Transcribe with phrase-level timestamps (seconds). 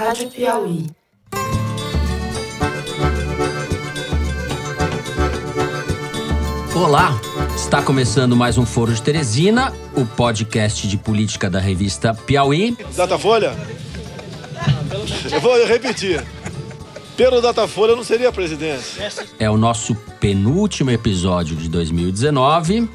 [0.00, 0.86] Rádio Piauí.
[6.74, 7.20] Olá,
[7.54, 12.74] está começando mais um Foro de Teresina, o podcast de política da revista Piauí.
[12.96, 13.54] Datafolha?
[15.30, 16.24] Eu vou repetir.
[17.14, 18.98] Pelo Datafolha não seria presidente.
[19.38, 22.88] É o nosso penúltimo episódio de 2019.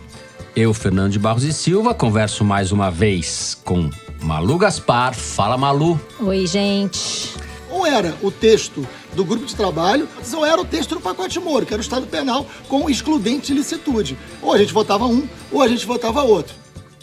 [0.55, 3.91] Eu, Fernando de Barros e Silva, converso mais uma vez com
[4.21, 5.13] Malu Gaspar.
[5.13, 5.99] Fala, Malu.
[6.19, 7.33] Oi, gente.
[7.69, 11.65] Ou era o texto do grupo de trabalho, ou era o texto do pacote Moro,
[11.65, 14.17] que era o Estado Penal com excludente de licitude.
[14.41, 16.53] Ou a gente votava um, ou a gente votava outro.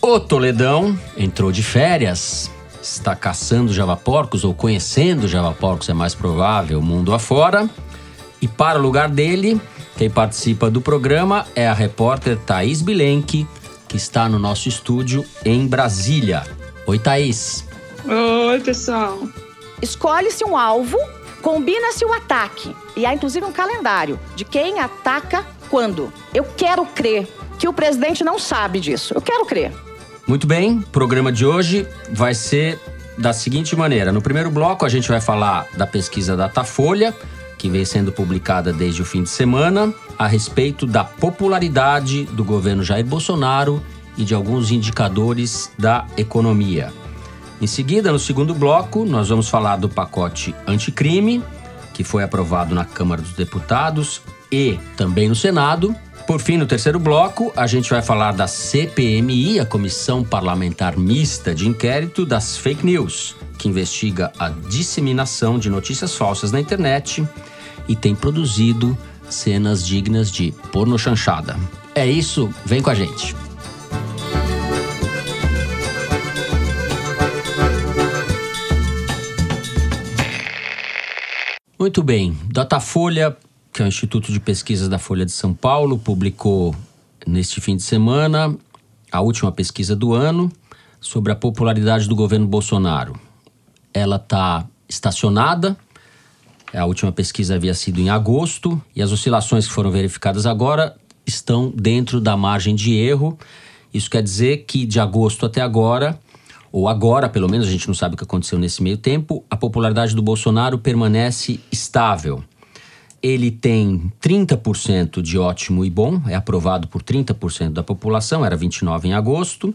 [0.00, 2.50] O Toledão entrou de férias,
[2.82, 7.68] está caçando javaporcos ou conhecendo javaporcos, é mais provável, mundo afora.
[8.40, 9.60] E para o lugar dele,
[9.96, 13.46] quem participa do programa é a repórter Thaís Bilenque,
[13.86, 16.42] que está no nosso estúdio em Brasília.
[16.86, 17.64] Oi, Thaís.
[18.04, 19.20] Oi, pessoal.
[19.80, 20.98] Escolhe-se um alvo,
[21.40, 22.74] combina-se o ataque.
[22.96, 26.12] E há inclusive um calendário de quem ataca quando.
[26.34, 29.14] Eu quero crer que o presidente não sabe disso.
[29.14, 29.72] Eu quero crer.
[30.26, 32.78] Muito bem, o programa de hoje vai ser
[33.16, 37.14] da seguinte maneira: no primeiro bloco, a gente vai falar da pesquisa Datafolha,
[37.58, 42.82] que vem sendo publicada desde o fim de semana, a respeito da popularidade do governo
[42.82, 43.82] Jair Bolsonaro
[44.16, 46.92] e de alguns indicadores da economia.
[47.60, 51.42] Em seguida, no segundo bloco, nós vamos falar do pacote anticrime,
[51.94, 55.94] que foi aprovado na Câmara dos Deputados e também no Senado.
[56.26, 61.54] Por fim, no terceiro bloco, a gente vai falar da CPMI, a Comissão Parlamentar Mista
[61.54, 67.26] de Inquérito das Fake News, que investiga a disseminação de notícias falsas na internet
[67.88, 68.96] e tem produzido
[69.28, 71.56] cenas dignas de porno chanchada.
[71.94, 73.34] É isso, vem com a gente.
[81.82, 82.38] Muito bem.
[82.44, 83.36] Datafolha,
[83.72, 86.76] que é o Instituto de Pesquisas da Folha de São Paulo, publicou
[87.26, 88.56] neste fim de semana
[89.10, 90.48] a última pesquisa do ano
[91.00, 93.18] sobre a popularidade do governo Bolsonaro.
[93.92, 95.76] Ela está estacionada.
[96.72, 100.94] A última pesquisa havia sido em agosto e as oscilações que foram verificadas agora
[101.26, 103.36] estão dentro da margem de erro.
[103.92, 106.16] Isso quer dizer que de agosto até agora
[106.72, 109.56] ou agora, pelo menos, a gente não sabe o que aconteceu nesse meio tempo, a
[109.56, 112.42] popularidade do Bolsonaro permanece estável.
[113.22, 119.08] Ele tem 30% de ótimo e bom, é aprovado por 30% da população, era 29
[119.08, 119.74] em agosto.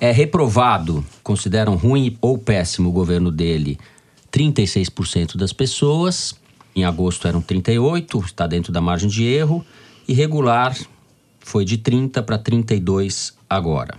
[0.00, 3.78] É reprovado, consideram ruim ou péssimo o governo dele,
[4.32, 6.34] 36% das pessoas.
[6.74, 9.64] Em agosto eram 38, está dentro da margem de erro.
[10.08, 10.76] E regular
[11.38, 13.96] foi de 30 para 32 agora.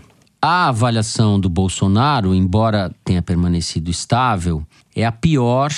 [0.48, 4.64] A avaliação do Bolsonaro, embora tenha permanecido estável,
[4.96, 5.72] é a pior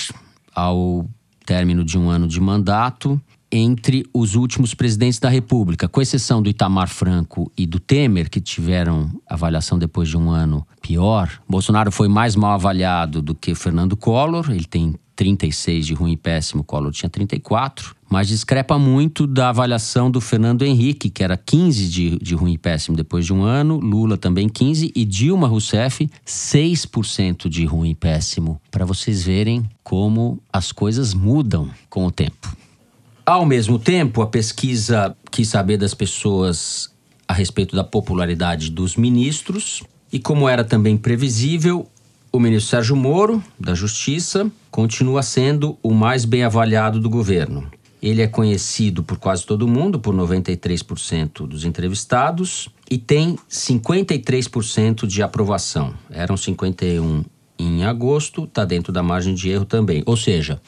[0.53, 1.07] ao
[1.45, 3.17] término de um ano de mandato
[3.49, 8.41] entre os últimos presidentes da República, com exceção do Itamar Franco e do Temer, que
[8.41, 11.31] tiveram avaliação depois de um ano pior.
[11.47, 16.17] Bolsonaro foi mais mal avaliado do que Fernando Collor, ele tem 36 de ruim e
[16.17, 21.89] péssimo, Collor tinha 34, mas discrepa muito da avaliação do Fernando Henrique, que era 15
[21.89, 26.07] de, de ruim e péssimo depois de um ano, Lula também 15 e Dilma Rousseff
[26.25, 32.55] 6% de ruim e péssimo, para vocês verem como as coisas mudam com o tempo.
[33.25, 36.89] Ao mesmo tempo, a pesquisa quis saber das pessoas
[37.27, 39.83] a respeito da popularidade dos ministros
[40.13, 41.89] e como era também previsível,
[42.31, 47.69] o ministro Sérgio Moro, da Justiça, continua sendo o mais bem avaliado do governo.
[48.01, 55.23] Ele é conhecido por quase todo mundo, por 93% dos entrevistados, e tem 53% de
[55.23, 55.93] aprovação.
[56.09, 57.23] Eram 51
[57.57, 60.03] em agosto, está dentro da margem de erro também.
[60.05, 60.61] Ou seja,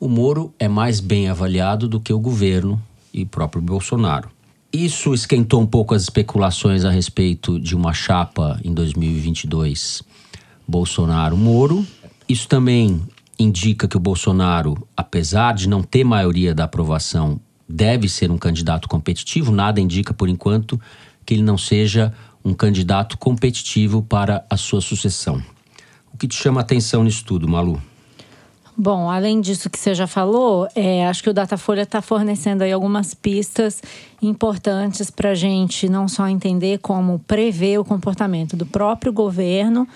[0.00, 2.80] o Moro é mais bem avaliado do que o governo
[3.12, 4.30] e o próprio Bolsonaro.
[4.72, 10.02] Isso esquentou um pouco as especulações a respeito de uma chapa em 2022
[10.66, 11.86] Bolsonaro-Moro.
[12.28, 13.00] Isso também
[13.38, 18.88] indica que o Bolsonaro, apesar de não ter maioria da aprovação, deve ser um candidato
[18.88, 19.50] competitivo.
[19.50, 20.80] Nada indica, por enquanto,
[21.24, 22.12] que ele não seja
[22.44, 25.42] um candidato competitivo para a sua sucessão.
[26.12, 27.82] O que te chama a atenção nisso tudo, Malu?
[28.76, 32.72] Bom, além disso que você já falou, é, acho que o Datafolha está fornecendo aí
[32.72, 33.80] algumas pistas
[34.20, 39.86] importantes para a gente não só entender como prever o comportamento do próprio governo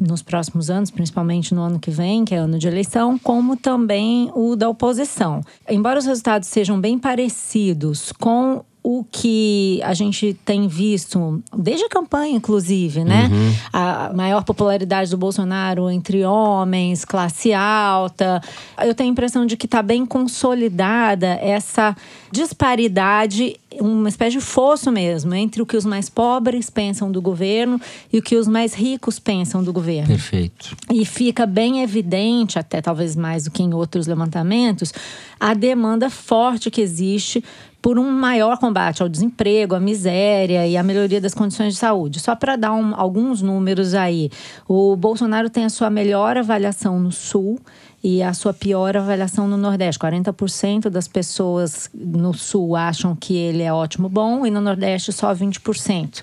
[0.00, 4.30] nos próximos anos, principalmente no ano que vem, que é ano de eleição, como também
[4.34, 5.40] o da oposição.
[5.68, 8.64] Embora os resultados sejam bem parecidos com
[8.98, 13.30] o que a gente tem visto desde a campanha, inclusive, né?
[13.32, 13.54] Uhum.
[13.72, 18.42] A maior popularidade do Bolsonaro entre homens, classe alta.
[18.82, 21.96] Eu tenho a impressão de que está bem consolidada essa
[22.32, 27.80] disparidade, uma espécie de fosso mesmo, entre o que os mais pobres pensam do governo
[28.12, 30.08] e o que os mais ricos pensam do governo.
[30.08, 30.76] Perfeito.
[30.92, 34.92] E fica bem evidente, até talvez mais do que em outros levantamentos,
[35.38, 37.42] a demanda forte que existe
[37.82, 42.20] por um maior combate ao desemprego, à miséria e à melhoria das condições de saúde.
[42.20, 44.30] Só para dar um, alguns números aí,
[44.68, 47.58] o Bolsonaro tem a sua melhor avaliação no Sul
[48.02, 49.98] e a sua pior avaliação no Nordeste.
[49.98, 55.34] 40% das pessoas no Sul acham que ele é ótimo bom e no Nordeste só
[55.34, 56.22] 20%.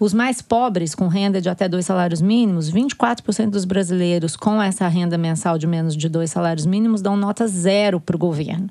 [0.00, 4.86] Os mais pobres, com renda de até dois salários mínimos, 24% dos brasileiros com essa
[4.86, 8.68] renda mensal de menos de dois salários mínimos dão nota zero para o governo.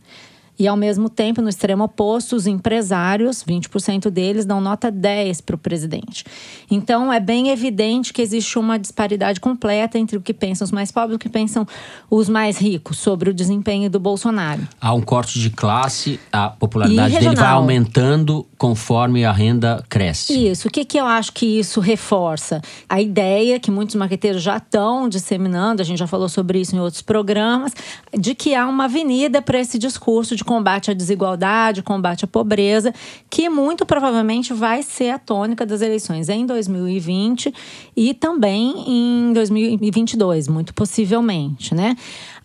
[0.59, 5.55] E, ao mesmo tempo, no extremo oposto, os empresários, 20% deles, dão nota 10 para
[5.55, 6.25] o presidente.
[6.69, 10.91] Então, é bem evidente que existe uma disparidade completa entre o que pensam os mais
[10.91, 11.67] pobres e o que pensam
[12.09, 14.67] os mais ricos sobre o desempenho do Bolsonaro.
[14.81, 20.47] Há um corte de classe, a popularidade dele vai aumentando conforme a renda cresce.
[20.47, 20.67] Isso.
[20.67, 22.61] O que, que eu acho que isso reforça?
[22.89, 26.79] A ideia que muitos marqueteiros já estão disseminando, a gente já falou sobre isso em
[26.79, 27.73] outros programas,
[28.17, 32.93] de que há uma avenida para esse discurso de combate à desigualdade, combate à pobreza,
[33.29, 37.53] que muito provavelmente vai ser a tônica das eleições em 2020
[37.95, 41.95] e também em 2022, muito possivelmente, né?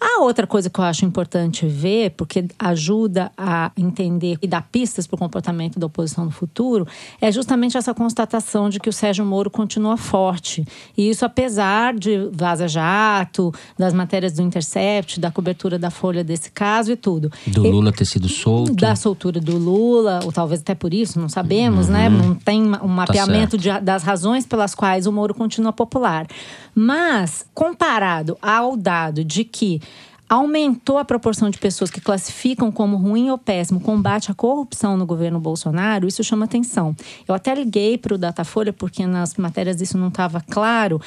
[0.05, 5.07] A outra coisa que eu acho importante ver, porque ajuda a entender e dar pistas
[5.07, 6.89] para o comportamento da oposição no futuro,
[7.21, 10.65] é justamente essa constatação de que o Sérgio Moro continua forte.
[10.99, 16.51] E isso apesar de Vaza Jato, das matérias do Intercept, da cobertura da Folha desse
[16.51, 17.31] caso e tudo.
[17.47, 18.75] Do Lula ter sido solto.
[18.75, 22.09] Da soltura do Lula, ou talvez até por isso, não sabemos, né?
[22.09, 22.19] uhum.
[22.19, 22.27] né?
[22.27, 26.27] Não tem um tá mapeamento tá de, das razões pelas quais o Moro continua popular.
[26.75, 29.81] Mas, comparado ao dado de que
[30.33, 35.05] aumentou a proporção de pessoas que classificam como ruim ou péssimo combate à corrupção no
[35.05, 36.97] governo Bolsonaro, isso chama atenção.
[37.29, 40.99] Eu até liguei para o Datafolha, porque nas matérias isso não estava claro.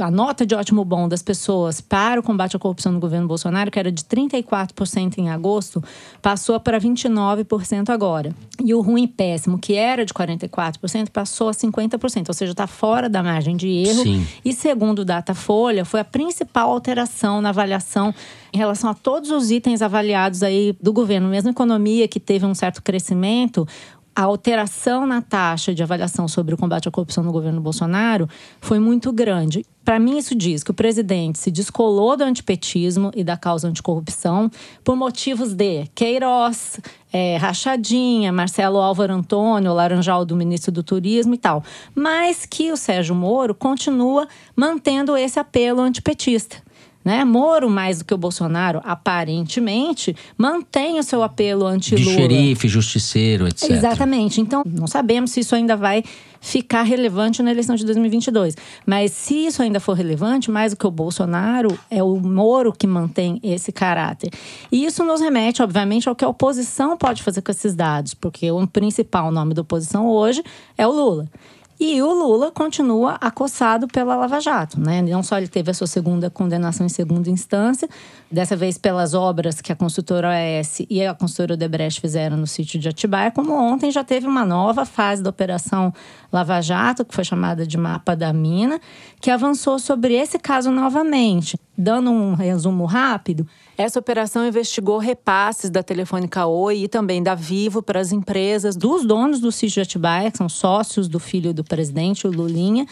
[0.00, 3.70] A nota de ótimo bom das pessoas para o combate à corrupção no governo Bolsonaro,
[3.70, 5.82] que era de 34% em agosto,
[6.20, 8.34] passou para 29% agora.
[8.64, 12.66] E o ruim e péssimo, que era de 44%, passou a 50%, ou seja, está
[12.66, 14.02] fora da margem de erro.
[14.02, 14.26] Sim.
[14.44, 18.14] E segundo o Datafolha, foi a principal alteração na avaliação
[18.52, 22.54] em relação a todos os itens avaliados aí do governo, mesmo economia que teve um
[22.54, 23.68] certo crescimento,
[24.16, 28.26] a alteração na taxa de avaliação sobre o combate à corrupção no governo Bolsonaro
[28.62, 29.66] foi muito grande.
[29.84, 34.50] Para mim, isso diz que o presidente se descolou do antipetismo e da causa anticorrupção
[34.82, 36.80] por motivos de Queiroz,
[37.12, 41.62] é, Rachadinha, Marcelo Álvaro Antônio, Laranjal do ministro do Turismo e tal.
[41.94, 44.26] Mas que o Sérgio Moro continua
[44.56, 46.65] mantendo esse apelo antipetista.
[47.06, 47.24] Né?
[47.24, 52.04] Moro, mais do que o Bolsonaro, aparentemente, mantém o seu apelo anti-Lula.
[52.04, 53.70] De xerife, justiceiro, etc.
[53.70, 54.40] Exatamente.
[54.40, 56.02] Então, não sabemos se isso ainda vai
[56.40, 58.56] ficar relevante na eleição de 2022.
[58.84, 62.88] Mas se isso ainda for relevante, mais do que o Bolsonaro, é o Moro que
[62.88, 64.30] mantém esse caráter.
[64.72, 68.50] E isso nos remete, obviamente, ao que a oposição pode fazer com esses dados, porque
[68.50, 70.42] o principal nome da oposição hoje
[70.76, 71.28] é o Lula.
[71.78, 75.02] E o Lula continua acossado pela Lava Jato, né?
[75.02, 77.86] Não só ele teve a sua segunda condenação em segunda instância,
[78.32, 82.80] dessa vez pelas obras que a construtora OAS e a construtora Odebrecht fizeram no sítio
[82.80, 85.92] de Atibaia, como ontem já teve uma nova fase da Operação
[86.32, 88.80] Lava Jato, que foi chamada de Mapa da Mina,
[89.20, 91.58] que avançou sobre esse caso novamente.
[91.76, 97.82] Dando um resumo rápido, essa operação investigou repasses da Telefônica Oi e também da Vivo
[97.82, 101.62] para as empresas dos donos do sítio de Atibaia, que são sócios do filho do
[101.62, 102.86] presidente, o Lulinha,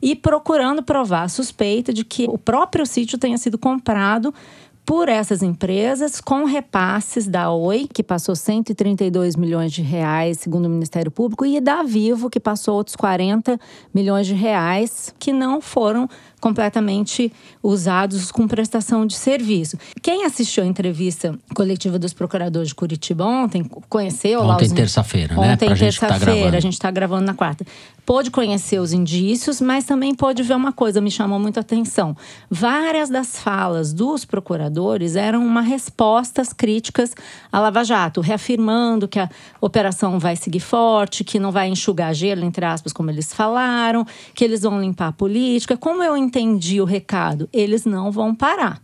[0.00, 4.32] e procurando provar a suspeita de que o próprio sítio tenha sido comprado
[4.90, 10.70] por essas empresas com repasses da Oi, que passou 132 milhões de reais, segundo o
[10.70, 13.56] Ministério Público, e da Vivo, que passou outros 40
[13.94, 16.08] milhões de reais, que não foram
[16.40, 17.32] completamente
[17.62, 19.78] usados com prestação de serviço.
[20.02, 25.52] Quem assistiu a entrevista coletiva dos procuradores de Curitiba ontem, conheceu ontem terça-feira, né?
[25.52, 27.64] Ontem terça-feira, a gente está gravando na quarta.
[28.06, 32.16] Pôde conhecer os indícios, mas também pôde ver uma coisa, me chamou muito a atenção.
[32.50, 37.14] Várias das falas dos procuradores eram uma respostas críticas
[37.52, 39.28] à Lava Jato, reafirmando que a
[39.60, 44.04] operação vai seguir forte, que não vai enxugar gelo, entre aspas, como eles falaram,
[44.34, 45.76] que eles vão limpar a política.
[45.76, 48.80] Como eu entendi o recado, eles não vão parar.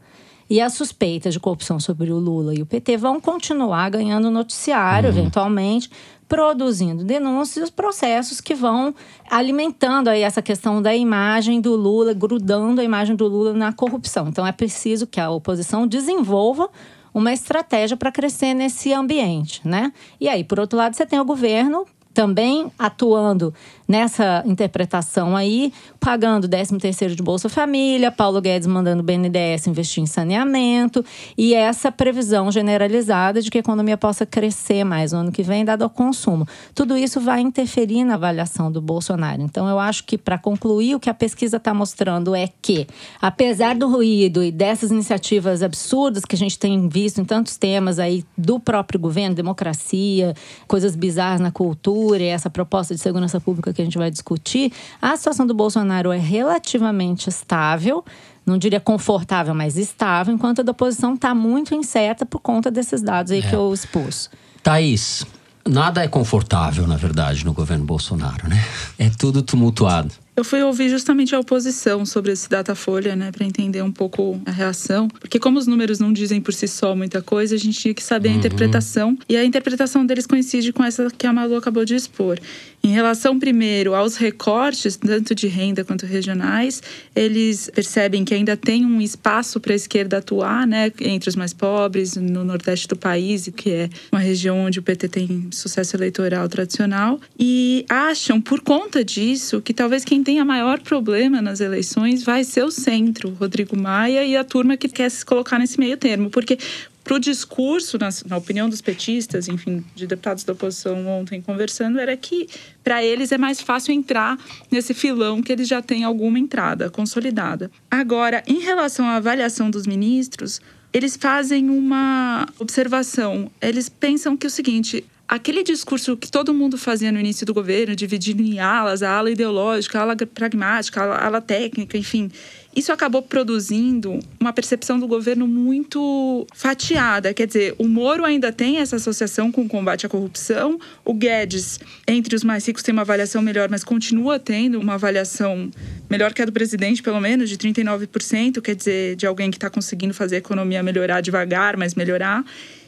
[0.51, 5.11] E as suspeitas de corrupção sobre o Lula e o PT vão continuar ganhando noticiário,
[5.11, 5.17] uhum.
[5.17, 5.91] eventualmente,
[6.29, 8.95] produzindo denúncias, processos que vão
[9.31, 14.29] alimentando aí essa questão da imagem do Lula, grudando a imagem do Lula na corrupção.
[14.29, 16.69] Então é preciso que a oposição desenvolva
[17.15, 19.93] uma estratégia para crescer nesse ambiente, né?
[20.21, 23.53] E aí, por outro lado, você tem o governo também atuando
[23.89, 30.03] nessa interpretação aí, pagando 13 terceiro de Bolsa Família, Paulo Guedes mandando o BNDES investir
[30.03, 31.05] em saneamento
[31.37, 35.65] e essa previsão generalizada de que a economia possa crescer mais no ano que vem,
[35.65, 36.47] dado ao consumo.
[36.75, 39.43] Tudo isso vai interferir na avaliação do Bolsonaro.
[39.43, 42.87] Então, eu acho que, para concluir, o que a pesquisa está mostrando é que,
[43.21, 47.99] apesar do ruído e dessas iniciativas absurdas que a gente tem visto em tantos temas
[47.99, 50.35] aí do próprio governo, democracia,
[50.67, 54.73] coisas bizarras na cultura e essa proposta de segurança pública que a gente vai discutir,
[55.01, 58.05] a situação do Bolsonaro é relativamente estável
[58.47, 63.03] não diria confortável, mas estável, enquanto a da oposição está muito incerta por conta desses
[63.03, 63.43] dados aí é.
[63.43, 64.31] que eu expus.
[64.63, 65.27] Thaís,
[65.67, 68.65] nada é confortável, na verdade, no governo Bolsonaro, né?
[68.97, 70.13] É tudo tumultuado.
[70.37, 74.51] Eu fui ouvir justamente a oposição sobre esse Datafolha, né, para entender um pouco a
[74.51, 77.95] reação, porque como os números não dizem por si só muita coisa, a gente tinha
[77.95, 78.35] que saber uhum.
[78.35, 82.39] a interpretação, e a interpretação deles coincide com essa que a Malu acabou de expor.
[82.85, 86.83] Em relação, primeiro, aos recortes, tanto de renda quanto regionais,
[87.17, 91.55] eles percebem que ainda tem um espaço para a esquerda atuar, né, entre os mais
[91.55, 96.47] pobres, no nordeste do país, que é uma região onde o PT tem sucesso eleitoral
[96.47, 102.43] tradicional, e acham, por conta disso, que talvez quem tenha maior problema nas eleições vai
[102.43, 106.31] ser o centro, Rodrigo Maia e a turma que quer se colocar nesse meio termo.
[106.31, 106.59] Porque
[107.05, 112.01] para o discurso, na, na, opinião dos petistas, enfim, de deputados da oposição ontem conversando,
[112.01, 112.49] era que
[112.83, 114.37] para eles é mais fácil entrar
[114.69, 117.71] nesse filão que eles já têm alguma entrada consolidada.
[117.89, 120.61] Agora, em relação à avaliação dos ministros,
[120.93, 123.49] eles fazem uma observação.
[123.63, 127.53] Eles pensam que é o seguinte: aquele discurso que todo mundo fazia no início do
[127.53, 131.99] governo, dividindo em alas, a ala ideológica, a ala pragmática, a ala, a ala técnica,
[131.99, 132.31] enfim,
[132.77, 137.33] isso acabou produzindo uma percepção do governo muito fatiada.
[137.33, 141.81] Quer dizer, o Moro ainda tem essa associação com o combate à corrupção, o Guedes,
[142.07, 145.71] entre os mais ricos, tem uma avaliação melhor, mas continua tendo uma avaliação
[146.11, 149.71] melhor que a do presidente, pelo menos, de 39%, quer dizer, de alguém que está
[149.71, 152.45] conseguindo fazer a economia melhorar devagar, mas melhorar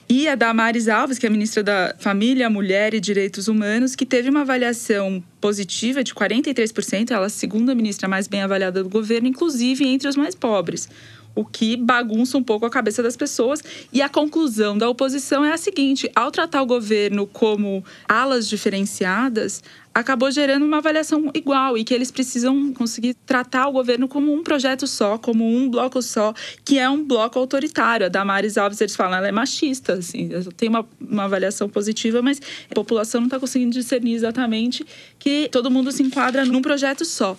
[0.08, 4.30] e a Damares Alves, que é ministra da Família, Mulher e Direitos Humanos, que teve
[4.30, 9.28] uma avaliação positiva de 43%, ela é a segunda ministra mais bem avaliada do governo,
[9.28, 10.88] inclusive entre os mais pobres
[11.38, 13.62] o que bagunça um pouco a cabeça das pessoas.
[13.92, 19.62] E a conclusão da oposição é a seguinte: ao tratar o governo como alas diferenciadas,
[19.95, 24.42] acabou gerando uma avaliação igual e que eles precisam conseguir tratar o governo como um
[24.42, 28.07] projeto só, como um bloco só, que é um bloco autoritário.
[28.07, 32.40] A Damares Alves, eles falam, ela é machista, assim, tem uma, uma avaliação positiva, mas
[32.71, 34.87] a população não está conseguindo discernir exatamente
[35.18, 37.37] que todo mundo se enquadra num projeto só.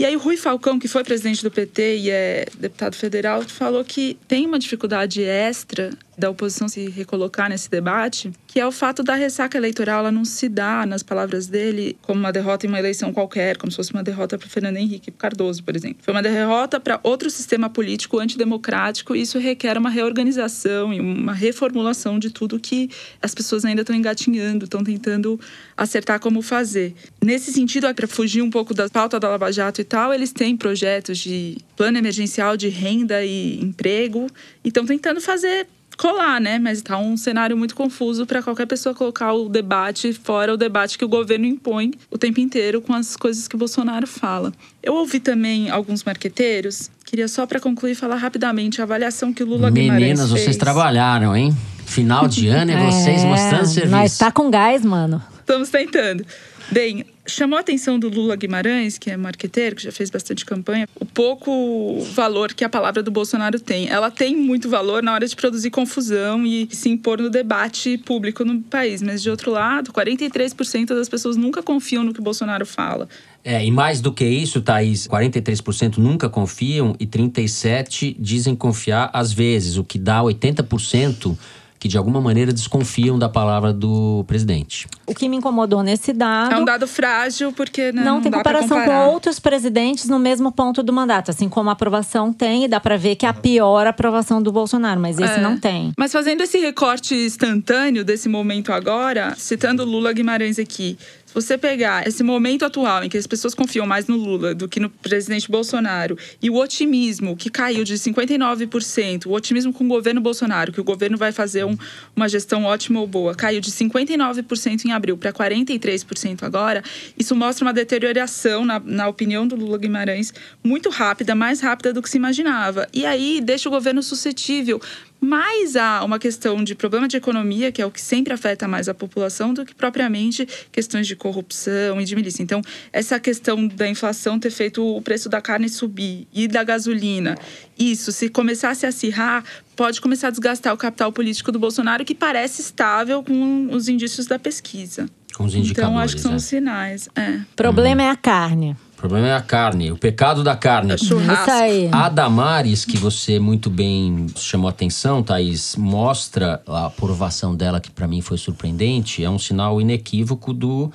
[0.00, 4.16] E aí Rui Falcão, que foi presidente do PT e é deputado federal, falou que
[4.26, 9.14] tem uma dificuldade extra da oposição se recolocar nesse debate, que é o fato da
[9.14, 13.12] ressaca eleitoral ela não se dá, nas palavras dele, como uma derrota em uma eleição
[13.12, 15.98] qualquer, como se fosse uma derrota para Fernando Henrique Cardoso, por exemplo.
[16.02, 21.32] Foi uma derrota para outro sistema político antidemocrático e isso requer uma reorganização e uma
[21.32, 22.90] reformulação de tudo que
[23.22, 25.40] as pessoas ainda estão engatinhando, estão tentando
[25.76, 26.94] acertar como fazer.
[27.24, 30.56] Nesse sentido, para fugir um pouco da pauta da Lava Jato e tal, eles têm
[30.56, 34.26] projetos de plano emergencial de renda e emprego
[34.62, 35.66] e estão tentando fazer
[36.00, 36.58] colar, né?
[36.58, 40.96] Mas está um cenário muito confuso para qualquer pessoa colocar o debate fora o debate
[40.96, 44.50] que o governo impõe o tempo inteiro com as coisas que o Bolsonaro fala.
[44.82, 49.46] Eu ouvi também alguns marqueteiros, queria só para concluir falar rapidamente a avaliação que o
[49.46, 51.54] Lula Meninas, Guimarães Meninas, vocês trabalharam, hein?
[51.84, 53.90] Final de ano e é, vocês mostrando serviço.
[53.90, 55.22] Mas tá com gás, mano.
[55.40, 56.24] Estamos tentando.
[56.70, 60.88] Bem, chamou a atenção do Lula Guimarães, que é marqueteiro, que já fez bastante campanha,
[60.98, 63.88] o pouco valor que a palavra do Bolsonaro tem.
[63.88, 68.44] Ela tem muito valor na hora de produzir confusão e se impor no debate público
[68.44, 69.02] no país.
[69.02, 73.08] Mas, de outro lado, 43% das pessoas nunca confiam no que o Bolsonaro fala.
[73.42, 79.32] É, e mais do que isso, Thaís, 43% nunca confiam e 37% dizem confiar às
[79.32, 81.36] vezes, o que dá 80%
[81.80, 84.86] que de alguma maneira desconfiam da palavra do presidente.
[85.06, 86.52] O que me incomodou nesse dado.
[86.52, 90.82] É um dado frágil, porque não, não tem comparação com outros presidentes no mesmo ponto
[90.82, 91.30] do mandato.
[91.30, 94.52] Assim como a aprovação tem, e dá para ver que é a pior aprovação do
[94.52, 95.40] Bolsonaro, mas esse é.
[95.40, 95.92] não tem.
[95.96, 100.98] Mas fazendo esse recorte instantâneo desse momento agora, citando Lula Guimarães aqui,
[101.30, 104.68] Se você pegar esse momento atual em que as pessoas confiam mais no Lula do
[104.68, 109.86] que no presidente Bolsonaro e o otimismo que caiu de 59%, o otimismo com o
[109.86, 111.78] governo Bolsonaro, que o governo vai fazer um,
[112.16, 116.82] uma gestão ótima ou boa, caiu de 59% em abril para 43% agora,
[117.16, 120.34] isso mostra uma deterioração, na, na opinião do Lula Guimarães,
[120.64, 122.88] muito rápida, mais rápida do que se imaginava.
[122.92, 124.80] E aí deixa o governo suscetível
[125.20, 128.88] mais a uma questão de problema de economia, que é o que sempre afeta mais
[128.88, 132.42] a população, do que propriamente questões de corrupção e de milícia.
[132.42, 132.62] Então,
[132.92, 137.36] essa questão da inflação ter feito o preço da carne subir e da gasolina,
[137.78, 139.44] isso, se começasse a acirrar,
[139.76, 144.26] pode começar a desgastar o capital político do Bolsonaro, que parece estável com os indícios
[144.26, 145.06] da pesquisa.
[145.34, 145.90] Com os indicadores.
[145.90, 146.36] Então, acho que são né?
[146.36, 147.08] os sinais.
[147.14, 147.40] É.
[147.56, 148.76] Problema é a carne.
[149.00, 150.98] O problema é a carne, o pecado da carne.
[150.98, 151.50] Churrasco.
[151.50, 151.88] Aí.
[151.90, 158.06] A Damares, que você muito bem chamou atenção, Thaís, mostra a aprovação dela, que para
[158.06, 160.92] mim foi surpreendente, é um sinal inequívoco do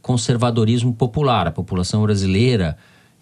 [0.00, 1.46] conservadorismo popular.
[1.46, 2.74] A população brasileira,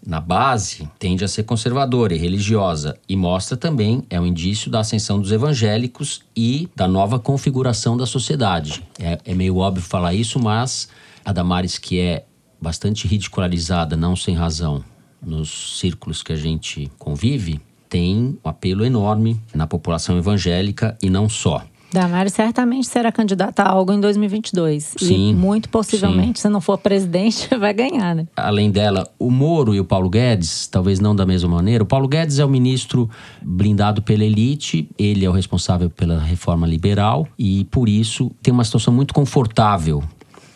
[0.06, 2.96] na base, tende a ser conservadora e religiosa.
[3.08, 8.06] E mostra também, é um indício da ascensão dos evangélicos e da nova configuração da
[8.06, 8.80] sociedade.
[8.96, 10.88] É, é meio óbvio falar isso, mas
[11.24, 12.26] a Damares, que é
[12.60, 14.84] bastante ridicularizada, não sem razão,
[15.22, 21.28] nos círculos que a gente convive, tem um apelo enorme na população evangélica e não
[21.28, 21.64] só.
[21.92, 24.94] Damares certamente será candidata a algo em 2022.
[24.96, 28.28] Sim, e muito possivelmente, se não for presidente, vai ganhar, né?
[28.36, 31.82] Além dela, o Moro e o Paulo Guedes, talvez não da mesma maneira.
[31.82, 33.10] O Paulo Guedes é o ministro
[33.42, 38.64] blindado pela elite, ele é o responsável pela reforma liberal e, por isso, tem uma
[38.64, 40.00] situação muito confortável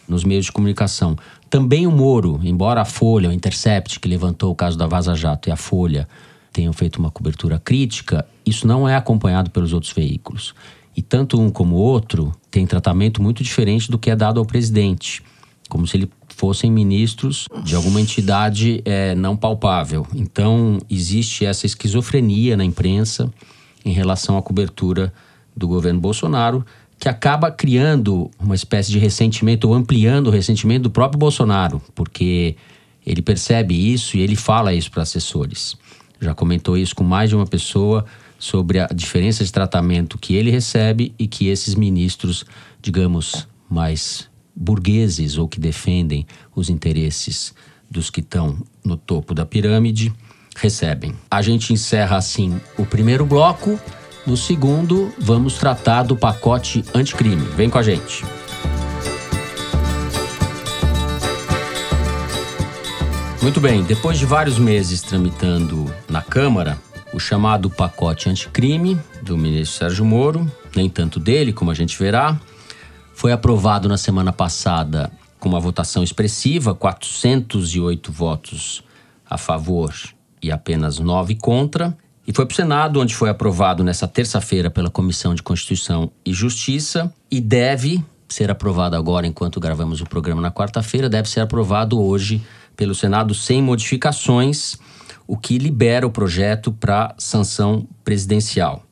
[0.07, 1.17] nos meios de comunicação.
[1.55, 5.49] Também o Moro, embora a Folha, o Intercept, que levantou o caso da Vaza Jato,
[5.49, 6.09] e a Folha
[6.53, 10.53] tenham feito uma cobertura crítica, isso não é acompanhado pelos outros veículos.
[10.97, 14.45] E tanto um como o outro têm tratamento muito diferente do que é dado ao
[14.45, 15.23] presidente,
[15.69, 20.05] como se ele fossem ministros de alguma entidade é, não palpável.
[20.13, 23.33] Então, existe essa esquizofrenia na imprensa
[23.85, 25.15] em relação à cobertura
[25.57, 26.67] do governo Bolsonaro,
[27.05, 32.57] que acaba criando uma espécie de ressentimento ou ampliando o ressentimento do próprio Bolsonaro, porque
[33.05, 35.77] ele percebe isso e ele fala isso para assessores.
[36.19, 38.07] Já comentou isso com mais de uma pessoa
[38.39, 42.47] sobre a diferença de tratamento que ele recebe e que esses ministros,
[42.81, 47.55] digamos, mais burgueses ou que defendem os interesses
[47.91, 50.11] dos que estão no topo da pirâmide
[50.57, 51.13] recebem.
[51.31, 53.79] A gente encerra assim o primeiro bloco.
[54.27, 57.43] No segundo, vamos tratar do pacote anticrime.
[57.55, 58.25] Vem com a gente.
[63.43, 66.79] Muito bem, depois de vários meses tramitando na Câmara,
[67.13, 72.41] o chamado pacote anticrime do ministro Sérgio Moro, nem tanto dele, como a gente verá,
[73.13, 78.83] foi aprovado na semana passada com uma votação expressiva, 408 votos
[79.29, 79.95] a favor
[80.43, 81.95] e apenas 9 contra.
[82.27, 86.33] E foi para o Senado, onde foi aprovado nessa terça-feira pela Comissão de Constituição e
[86.33, 92.01] Justiça e deve ser aprovado agora, enquanto gravamos o programa na quarta-feira, deve ser aprovado
[92.01, 92.43] hoje
[92.75, 94.77] pelo Senado sem modificações,
[95.27, 98.83] o que libera o projeto para sanção presidencial.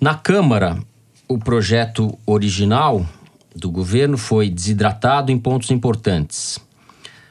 [0.00, 0.78] Na Câmara,
[1.28, 3.06] o projeto original
[3.54, 6.58] do governo foi desidratado em pontos importantes.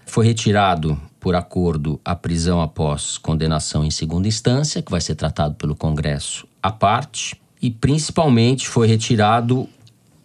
[0.06, 5.56] Foi retirado por acordo a prisão após condenação em segunda instância, que vai ser tratado
[5.56, 9.70] pelo Congresso à parte, e principalmente foi retirado,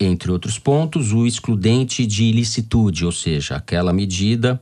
[0.00, 4.60] entre outros pontos, o excludente de ilicitude, ou seja, aquela medida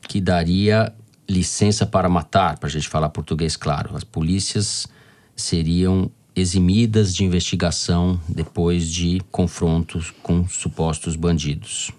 [0.00, 0.90] que daria
[1.28, 3.94] licença para matar, para a gente falar português claro.
[3.94, 4.88] As polícias
[5.36, 11.92] seriam eximidas de investigação depois de confrontos com supostos bandidos.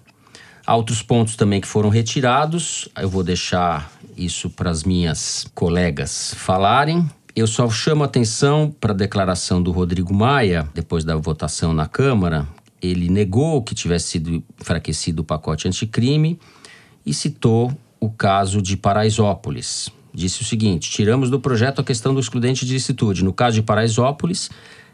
[0.70, 6.32] Há outros pontos também que foram retirados, eu vou deixar isso para as minhas colegas
[6.36, 7.10] falarem.
[7.34, 12.46] Eu só chamo atenção para a declaração do Rodrigo Maia, depois da votação na Câmara.
[12.80, 16.38] Ele negou que tivesse sido enfraquecido o pacote anticrime
[17.04, 19.88] e citou o caso de Paraisópolis.
[20.14, 23.24] Disse o seguinte: tiramos do projeto a questão do excludente de licitude.
[23.24, 24.48] No caso de Paraisópolis,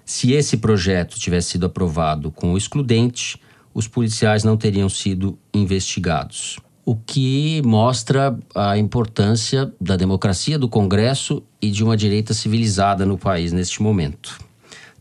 [0.07, 3.39] se esse projeto tivesse sido aprovado com o excludente,
[3.77, 6.59] os policiais não teriam sido investigados.
[6.83, 13.19] O que mostra a importância da democracia, do Congresso e de uma direita civilizada no
[13.19, 14.39] país neste momento.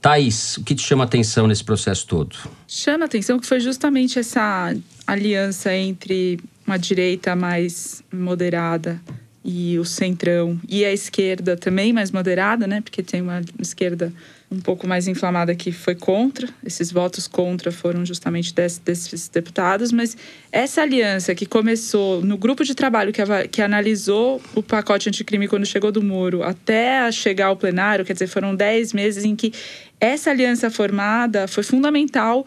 [0.02, 2.36] Thaís, o que te chama atenção nesse processo todo?
[2.68, 4.76] Chama atenção que foi justamente essa
[5.08, 9.02] aliança entre uma direita mais moderada
[9.42, 12.82] e o centrão e a esquerda também mais moderada, né?
[12.82, 14.12] Porque tem uma esquerda
[14.52, 16.48] um pouco mais inflamada que foi contra.
[16.66, 20.16] Esses votos contra foram justamente desse, desses deputados, mas
[20.52, 25.66] essa aliança que começou no grupo de trabalho que, que analisou o pacote anticrime quando
[25.66, 29.52] chegou do Moro até chegar ao plenário, quer dizer, foram dez meses em que
[30.00, 32.46] essa aliança formada foi fundamental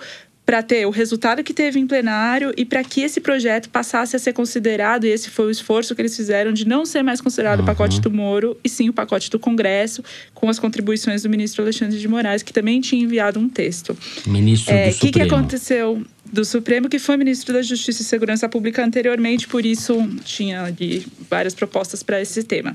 [0.48, 4.18] para ter o resultado que teve em plenário e para que esse projeto passasse a
[4.18, 7.58] ser considerado, e esse foi o esforço que eles fizeram de não ser mais considerado
[7.58, 7.64] uhum.
[7.64, 11.62] o pacote do Moro, e sim o pacote do Congresso, com as contribuições do ministro
[11.62, 13.94] Alexandre de Moraes, que também tinha enviado um texto.
[14.26, 14.96] Ministro é, do Supremo.
[14.96, 16.02] O que, que aconteceu?
[16.30, 21.06] do Supremo, que foi ministro da Justiça e Segurança Pública anteriormente, por isso tinha ali
[21.28, 22.74] várias propostas para esse tema.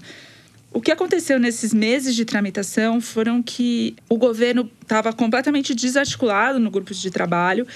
[0.74, 6.72] O que aconteceu nesses meses de tramitação foram que o governo estava completamente desarticulado no
[6.72, 7.68] grupo de trabalho.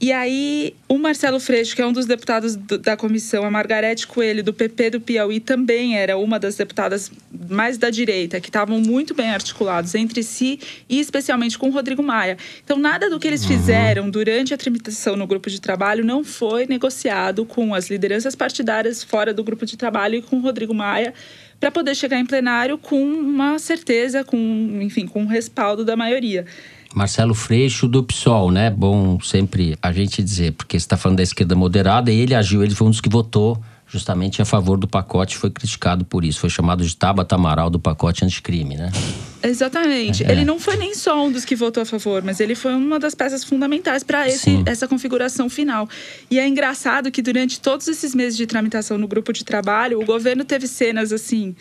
[0.00, 4.42] E aí, o Marcelo Freixo, que é um dos deputados da comissão, a Margarete Coelho,
[4.42, 7.10] do PP do Piauí, também era uma das deputadas
[7.48, 12.02] mais da direita, que estavam muito bem articulados entre si e especialmente com o Rodrigo
[12.02, 12.36] Maia.
[12.64, 13.48] Então, nada do que eles uhum.
[13.48, 19.02] fizeram durante a tramitação no grupo de trabalho não foi negociado com as lideranças partidárias
[19.02, 21.14] fora do grupo de trabalho e com o Rodrigo Maia
[21.60, 26.44] para poder chegar em plenário com uma certeza, com, enfim, com um respaldo da maioria.
[26.94, 28.70] Marcelo Freixo do PSOL, né?
[28.70, 32.62] Bom sempre a gente dizer, porque você está falando da esquerda moderada, e ele agiu,
[32.62, 36.40] ele foi um dos que votou justamente a favor do pacote, foi criticado por isso.
[36.40, 38.90] Foi chamado de Tabata Amaral do pacote anticrime, né?
[39.42, 40.24] Exatamente.
[40.24, 40.32] É.
[40.32, 42.98] Ele não foi nem só um dos que votou a favor, mas ele foi uma
[42.98, 44.26] das peças fundamentais para
[44.66, 45.88] essa configuração final.
[46.30, 50.04] E é engraçado que durante todos esses meses de tramitação no grupo de trabalho, o
[50.04, 51.54] governo teve cenas assim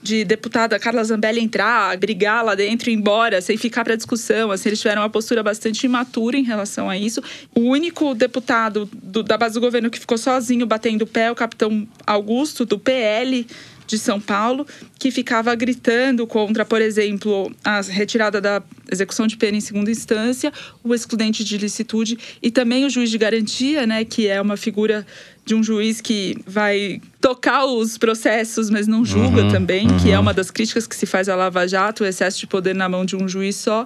[0.00, 4.50] de deputada Carla Zambelli entrar, brigar lá dentro e ir embora, sem ficar para discussão.
[4.50, 7.22] Assim, eles tiveram uma postura bastante imatura em relação a isso.
[7.54, 11.30] O único deputado do, da base do governo que ficou sozinho batendo o pé é
[11.30, 13.46] o capitão Augusto, do PL
[13.88, 14.66] de São Paulo,
[14.98, 20.52] que ficava gritando contra, por exemplo, a retirada da execução de pena em segunda instância,
[20.84, 25.06] o excludente de licitude e também o juiz de garantia, né, que é uma figura
[25.44, 29.98] de um juiz que vai tocar os processos, mas não julga uhum, também, uhum.
[29.98, 32.74] que é uma das críticas que se faz à Lava Jato, o excesso de poder
[32.74, 33.84] na mão de um juiz só.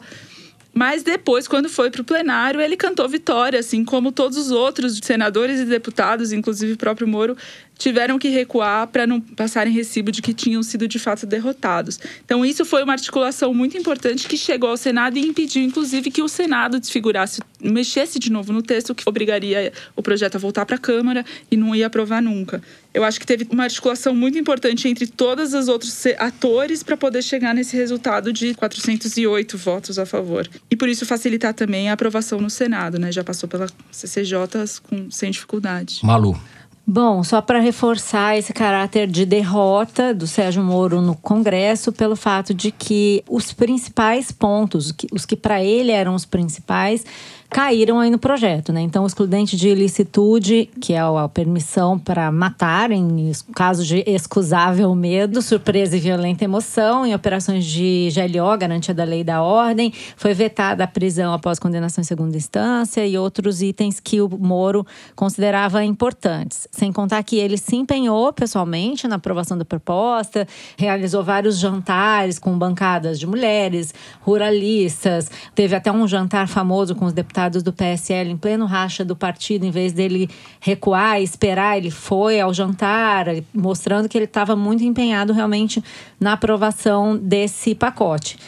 [0.75, 4.99] Mas depois, quando foi para o plenário, ele cantou vitória, assim como todos os outros
[5.03, 7.37] senadores e deputados, inclusive o próprio Moro,
[7.83, 11.99] tiveram que recuar para não passarem recibo de que tinham sido de fato derrotados.
[12.25, 16.23] Então, isso foi uma articulação muito importante que chegou ao Senado e impediu, inclusive, que
[16.23, 20.77] o Senado desfigurasse, mexesse de novo no texto, que obrigaria o projeto a voltar para
[20.77, 22.63] a Câmara e não ia aprovar nunca.
[22.95, 27.23] Eu acho que teve uma articulação muito importante entre todos os outros atores para poder
[27.23, 30.49] chegar nesse resultado de 408 votos a favor.
[30.71, 33.11] E por isso facilitar também a aprovação no Senado, né?
[33.11, 34.37] Já passou pela CCJ
[34.85, 36.01] com, sem dificuldade.
[36.05, 36.39] Malu.
[36.85, 42.53] Bom, só para reforçar esse caráter de derrota do Sérgio Moro no Congresso, pelo fato
[42.53, 47.05] de que os principais pontos, os que para ele eram os principais,
[47.53, 48.81] caíram aí no projeto, né?
[48.81, 54.95] Então, o excludente de ilicitude, que é a permissão para matar em caso de excusável
[54.95, 59.93] medo, surpresa e violenta emoção, em operações de GLO, garantia da lei e da ordem,
[60.17, 64.87] foi vetada a prisão após condenação em segunda instância e outros itens que o Moro
[65.15, 66.67] considerava importantes.
[66.73, 72.57] Sem contar que ele se empenhou pessoalmente na aprovação da proposta, realizou vários jantares com
[72.57, 78.31] bancadas de mulheres, ruralistas, teve até um jantar famoso com os deputados deputados do PSL
[78.31, 80.29] em pleno racha do partido, em vez dele
[80.61, 85.83] recuar e esperar, ele foi ao jantar, mostrando que ele estava muito empenhado realmente
[86.21, 88.39] na aprovação desse pacote.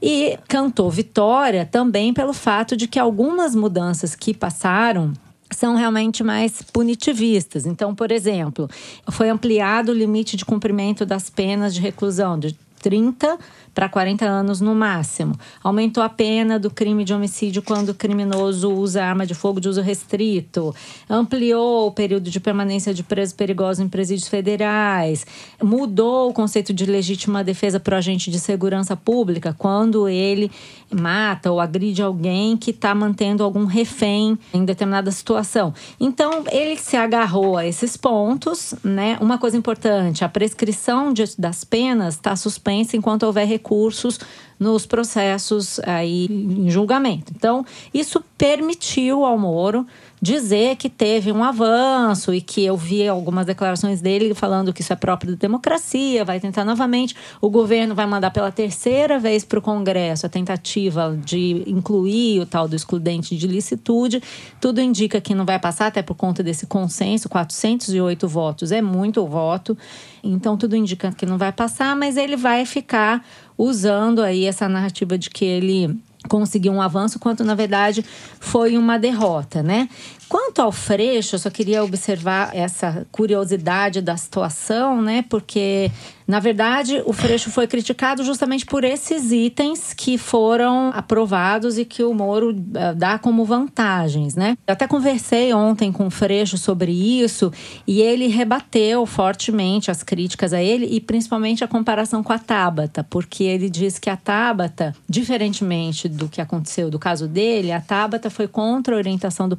[0.00, 5.12] E cantou vitória também pelo fato de que algumas mudanças que passaram
[5.50, 7.64] são realmente mais punitivistas.
[7.64, 8.68] Então, por exemplo,
[9.10, 13.38] foi ampliado o limite de cumprimento das penas de reclusão de 30
[13.74, 15.34] para 40 anos no máximo.
[15.62, 19.68] Aumentou a pena do crime de homicídio quando o criminoso usa arma de fogo de
[19.68, 20.74] uso restrito.
[21.10, 25.26] Ampliou o período de permanência de preso perigoso em presídios federais.
[25.62, 30.50] Mudou o conceito de legítima defesa para o agente de segurança pública quando ele
[30.94, 35.74] mata ou agride alguém que está mantendo algum refém em determinada situação.
[35.98, 39.18] Então, ele se agarrou a esses pontos, né?
[39.20, 44.18] Uma coisa importante, a prescrição de, das penas está suspensa enquanto houver recursos
[44.58, 47.32] nos processos aí em julgamento.
[47.34, 49.86] Então, isso permitiu ao Moro
[50.24, 54.90] dizer que teve um avanço e que eu vi algumas declarações dele falando que isso
[54.90, 57.14] é próprio da democracia, vai tentar novamente.
[57.42, 62.46] O governo vai mandar pela terceira vez para o Congresso a tentativa de incluir o
[62.46, 64.22] tal do excludente de licitude.
[64.58, 69.26] Tudo indica que não vai passar, até por conta desse consenso: 408 votos é muito
[69.26, 69.76] voto.
[70.22, 73.22] Então, tudo indica que não vai passar, mas ele vai ficar
[73.58, 78.04] usando aí essa narrativa de que ele conseguiu um avanço, quando na verdade
[78.40, 79.88] foi uma derrota, né?
[80.28, 85.24] Quanto ao Freixo, eu só queria observar essa curiosidade da situação, né?
[85.28, 85.90] Porque,
[86.26, 92.02] na verdade, o Freixo foi criticado justamente por esses itens que foram aprovados e que
[92.02, 94.56] o Moro uh, dá como vantagens, né?
[94.66, 97.52] Eu até conversei ontem com o Freixo sobre isso
[97.86, 103.04] e ele rebateu fortemente as críticas a ele e principalmente a comparação com a Tabata,
[103.04, 108.30] porque ele diz que a Tabata, diferentemente do que aconteceu do caso dele, a Tabata
[108.30, 109.56] foi contra a orientação do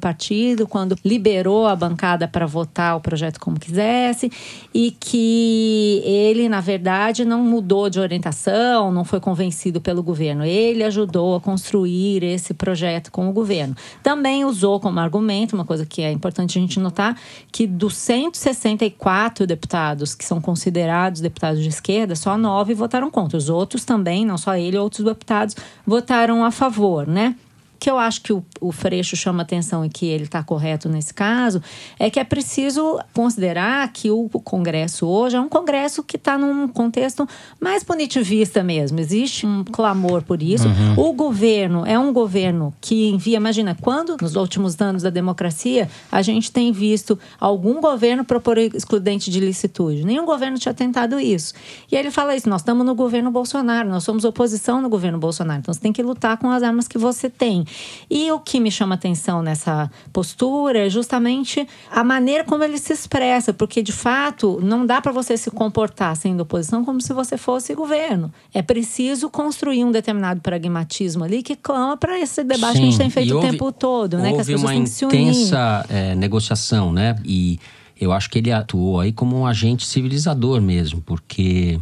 [0.56, 4.30] partido quando liberou a bancada para votar o projeto como quisesse
[4.72, 10.44] e que ele, na verdade, não mudou de orientação, não foi convencido pelo governo.
[10.44, 13.76] Ele ajudou a construir esse projeto com o governo.
[14.02, 17.16] Também usou como argumento, uma coisa que é importante a gente notar,
[17.52, 23.36] que dos 164 deputados que são considerados deputados de esquerda, só nove votaram contra.
[23.36, 25.54] Os outros também, não só ele, outros deputados
[25.86, 27.34] votaram a favor, né?
[27.78, 31.12] Que eu acho que o, o Freixo chama atenção e que ele está correto nesse
[31.12, 31.62] caso,
[31.98, 36.68] é que é preciso considerar que o Congresso hoje é um Congresso que está num
[36.68, 37.28] contexto
[37.60, 38.98] mais punitivista mesmo.
[39.00, 40.68] Existe um clamor por isso.
[40.68, 41.08] Uhum.
[41.08, 46.22] O governo é um governo que envia, imagina, quando nos últimos anos da democracia a
[46.22, 50.04] gente tem visto algum governo propor excludente de licitude.
[50.04, 51.54] Nenhum governo tinha tentado isso.
[51.90, 55.60] E ele fala isso: nós estamos no governo Bolsonaro, nós somos oposição no governo Bolsonaro.
[55.60, 57.65] Então você tem que lutar com as armas que você tem.
[58.10, 62.92] E o que me chama atenção nessa postura é justamente a maneira como ele se
[62.92, 67.36] expressa, porque de fato não dá para você se comportar sendo oposição como se você
[67.36, 68.32] fosse governo.
[68.52, 72.90] É preciso construir um determinado pragmatismo ali que clama para esse debate Sim, que a
[72.90, 74.32] gente tem feito o tempo todo, né?
[74.32, 77.16] que as pessoas uma intensa é, negociação, né?
[77.24, 77.58] E
[77.98, 81.80] eu acho que ele atuou aí como um agente civilizador mesmo, porque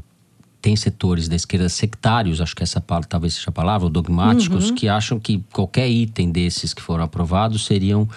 [0.65, 4.71] tem setores da esquerda sectários, acho que essa palavra, talvez seja a palavra, ou dogmáticos,
[4.71, 4.75] uhum.
[4.75, 8.09] que acham que qualquer item desses que foram aprovados seriam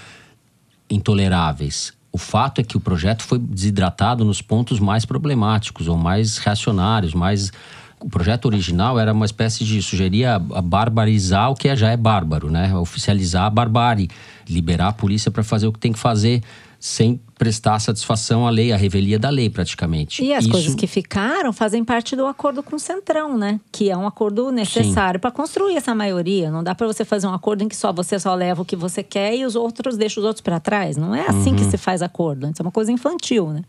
[0.89, 1.91] intoleráveis.
[2.09, 7.13] O fato é que o projeto foi desidratado nos pontos mais problemáticos ou mais reacionários,
[7.13, 7.51] mais
[7.99, 12.73] o projeto original era uma espécie de sugeria barbarizar o que já é bárbaro, né?
[12.77, 14.07] Oficializar a barbárie,
[14.47, 16.41] liberar a polícia para fazer o que tem que fazer
[16.79, 20.23] sem prestar satisfação à lei, à revelia da lei, praticamente.
[20.23, 20.51] E as Isso...
[20.51, 23.59] coisas que ficaram fazem parte do acordo com o Centrão, né?
[23.71, 26.49] Que é um acordo necessário para construir essa maioria.
[26.49, 28.75] Não dá para você fazer um acordo em que só você só leva o que
[28.75, 30.97] você quer e os outros deixam os outros para trás.
[30.97, 31.55] Não é assim uhum.
[31.55, 32.49] que se faz acordo.
[32.49, 33.61] Isso é uma coisa infantil, né?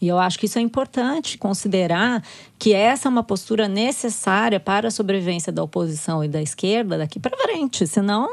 [0.00, 2.22] E eu acho que isso é importante considerar
[2.58, 7.20] que essa é uma postura necessária para a sobrevivência da oposição e da esquerda daqui
[7.20, 7.86] para frente.
[7.86, 8.28] Senão,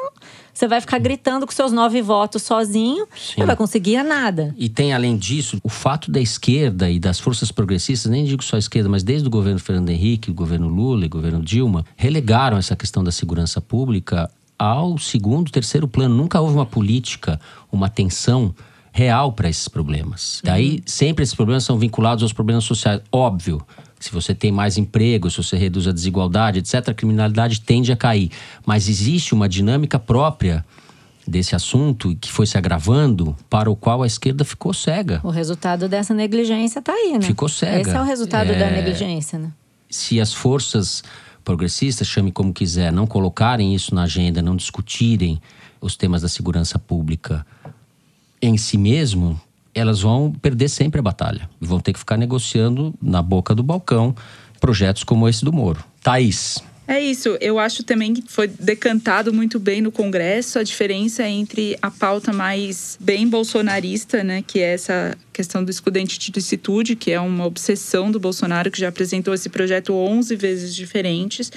[0.54, 3.40] você vai ficar gritando com seus nove votos sozinho Sim.
[3.40, 4.54] não vai conseguir nada.
[4.58, 8.56] E tem, além disso, o fato da esquerda e das forças progressistas, nem digo só
[8.56, 11.86] a esquerda, mas desde o governo Fernando Henrique, o governo Lula e o governo Dilma,
[11.96, 16.16] relegaram essa questão da segurança pública ao segundo, terceiro plano.
[16.16, 17.40] Nunca houve uma política,
[17.72, 18.54] uma atenção
[18.94, 20.36] real para esses problemas.
[20.36, 20.42] Uhum.
[20.52, 23.02] Daí, sempre esses problemas são vinculados aos problemas sociais.
[23.12, 23.66] Óbvio,
[24.00, 27.98] se você tem mais emprego, se você reduz a desigualdade, etc., a criminalidade tende a
[27.98, 28.30] cair.
[28.64, 30.64] Mas existe uma dinâmica própria
[31.28, 35.20] desse assunto que foi se agravando, para o qual a esquerda ficou cega.
[35.24, 37.22] O resultado dessa negligência está aí, né?
[37.22, 37.82] Ficou cega.
[37.82, 38.60] Esse é o resultado é...
[38.60, 39.52] da negligência, né?
[39.90, 41.04] Se as forças
[41.44, 45.42] progressistas, chame como quiser, não colocarem isso na agenda, não discutirem
[45.82, 47.46] os temas da segurança pública
[48.46, 49.40] em si mesmo,
[49.74, 51.50] elas vão perder sempre a batalha.
[51.62, 54.14] Vão ter que ficar negociando na boca do balcão
[54.60, 55.84] projetos como esse do Moro.
[56.02, 56.62] Thaís.
[56.86, 57.38] É isso.
[57.40, 62.34] Eu acho também que foi decantado muito bem no Congresso a diferença entre a pauta
[62.34, 67.46] mais bem bolsonarista, né, que é essa questão do excludente de licitude, que é uma
[67.46, 71.50] obsessão do Bolsonaro, que já apresentou esse projeto 11 vezes diferentes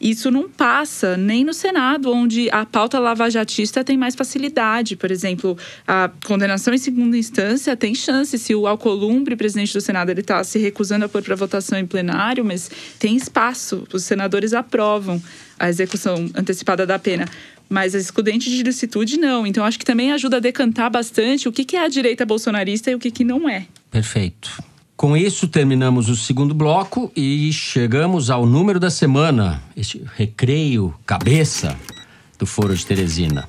[0.00, 4.96] isso não passa nem no Senado, onde a pauta lavajatista tem mais facilidade.
[4.96, 8.38] Por exemplo, a condenação em segunda instância tem chance.
[8.38, 11.86] Se o Alcolumbre, presidente do Senado, ele está se recusando a pôr para votação em
[11.86, 13.86] plenário, mas tem espaço.
[13.92, 15.22] Os senadores aprovam
[15.58, 17.26] a execução antecipada da pena.
[17.68, 19.46] Mas a excludente de licitude, não.
[19.46, 22.94] Então, acho que também ajuda a decantar bastante o que é a direita bolsonarista e
[22.94, 23.66] o que não é.
[23.90, 24.69] Perfeito.
[25.00, 31.74] Com isso, terminamos o segundo bloco e chegamos ao número da semana, este recreio cabeça
[32.38, 33.48] do Foro de Teresina.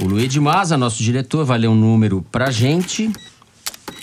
[0.00, 3.12] O Luiz Maza, nosso diretor, vai ler um número pra gente.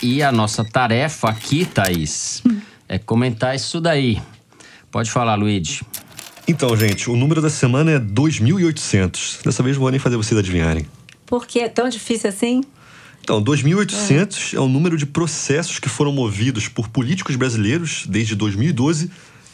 [0.02, 2.42] E a nossa tarefa aqui, Thaís,
[2.88, 4.18] é comentar isso daí.
[4.90, 5.82] Pode falar, Luiz.
[6.48, 9.44] Então, gente, o número da semana é 2.800.
[9.44, 10.86] Dessa vez não vou nem fazer vocês adivinharem.
[11.26, 12.62] Por que é tão difícil assim?
[13.22, 14.56] Então, 2.800 é.
[14.56, 19.10] é o número de processos que foram movidos por políticos brasileiros desde 2012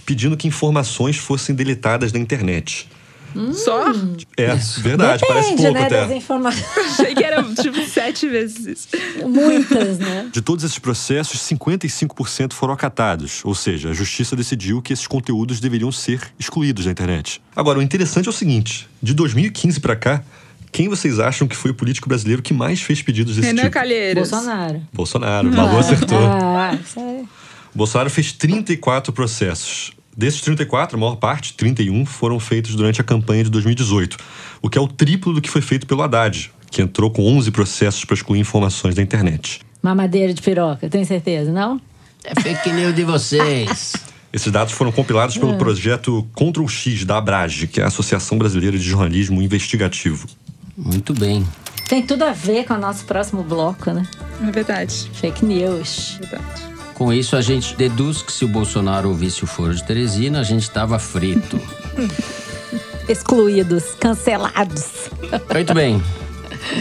[0.07, 2.88] pedindo que informações fossem deletadas da internet.
[3.35, 3.52] Hum.
[3.52, 3.90] Só?
[4.37, 6.07] É, verdade, Depende, parece pouco né, até.
[6.07, 6.64] Das informações.
[6.98, 8.88] Achei que era tipo sete vezes isso.
[9.29, 10.31] Muitas, né?
[10.33, 15.61] De todos esses processos, 55% foram acatados, ou seja, a justiça decidiu que esses conteúdos
[15.61, 17.42] deveriam ser excluídos da internet.
[17.55, 20.24] Agora, o interessante é o seguinte: de 2015 para cá,
[20.72, 23.74] quem vocês acham que foi o político brasileiro que mais fez pedidos desse Renan tipo?
[23.74, 24.31] Calheiros.
[24.31, 24.83] Bolsonaro.
[24.92, 25.52] Bolsonaro.
[25.52, 26.18] Malu acertou.
[26.18, 27.24] Ah, isso aí.
[27.74, 29.92] Bolsonaro fez 34 processos.
[30.16, 34.16] Desses 34, a maior parte, 31, foram feitos durante a campanha de 2018,
[34.62, 37.50] o que é o triplo do que foi feito pelo Haddad, que entrou com 11
[37.50, 39.61] processos para excluir informações da internet.
[39.83, 41.79] Mamadeira de piroca, tem certeza, não?
[42.24, 43.92] É fake news de vocês.
[44.33, 48.79] Esses dados foram compilados pelo projeto Ctrl X da Abrage, que é a Associação Brasileira
[48.79, 50.26] de Jornalismo Investigativo.
[50.77, 51.47] Muito bem.
[51.89, 54.07] Tem tudo a ver com o nosso próximo bloco, né?
[54.47, 55.11] É verdade.
[55.15, 56.19] Fake news.
[56.21, 56.67] Verdade.
[56.95, 60.43] Com isso, a gente deduz que se o Bolsonaro ouvisse o foro de Teresina, a
[60.43, 61.61] gente estava frito.
[63.09, 65.11] Excluídos, cancelados.
[65.53, 66.03] Muito bem.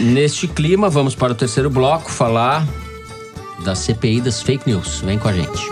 [0.02, 2.66] Neste clima, vamos para o terceiro bloco falar
[3.64, 5.00] da CPI das fake news.
[5.00, 5.62] Vem com a gente.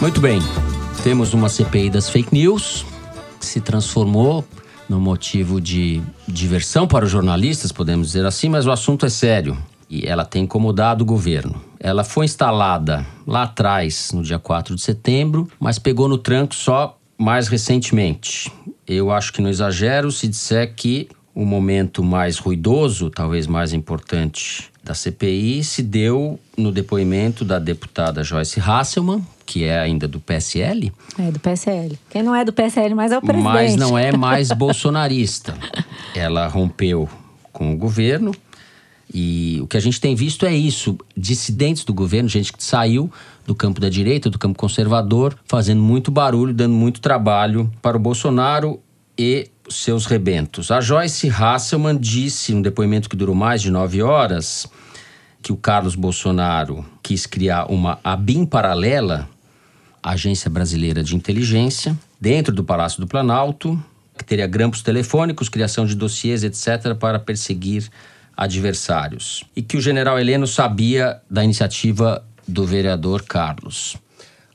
[0.00, 0.40] Muito bem.
[1.02, 2.84] Temos uma CPI das fake news
[3.52, 4.44] se transformou
[4.88, 9.56] no motivo de diversão para os jornalistas, podemos dizer assim, mas o assunto é sério
[9.90, 11.62] e ela tem incomodado o governo.
[11.78, 16.98] Ela foi instalada lá atrás, no dia 4 de setembro, mas pegou no tranco só
[17.18, 18.50] mais recentemente.
[18.88, 24.70] Eu acho que não exagero se disser que o momento mais ruidoso, talvez mais importante
[24.82, 30.92] da CPI, se deu no depoimento da deputada Joyce Hasselmann, que é ainda do PSL,
[31.18, 31.98] É do PSL.
[32.10, 33.44] Quem não é do PSL, mas é o presidente.
[33.44, 35.56] mas não é mais bolsonarista.
[36.14, 37.08] Ela rompeu
[37.52, 38.32] com o governo
[39.12, 43.10] e o que a gente tem visto é isso: dissidentes do governo, gente que saiu
[43.46, 48.00] do campo da direita, do campo conservador, fazendo muito barulho, dando muito trabalho para o
[48.00, 48.80] Bolsonaro
[49.18, 50.70] e seus rebentos.
[50.70, 54.66] A Joyce Hasselmann disse, num depoimento que durou mais de nove horas,
[55.42, 59.28] que o Carlos Bolsonaro quis criar uma ABIN paralela
[60.02, 63.80] Agência Brasileira de Inteligência, dentro do Palácio do Planalto,
[64.16, 67.88] que teria grampos telefônicos, criação de dossiês, etc., para perseguir
[68.36, 69.44] adversários.
[69.54, 73.96] E que o general Heleno sabia da iniciativa do vereador Carlos.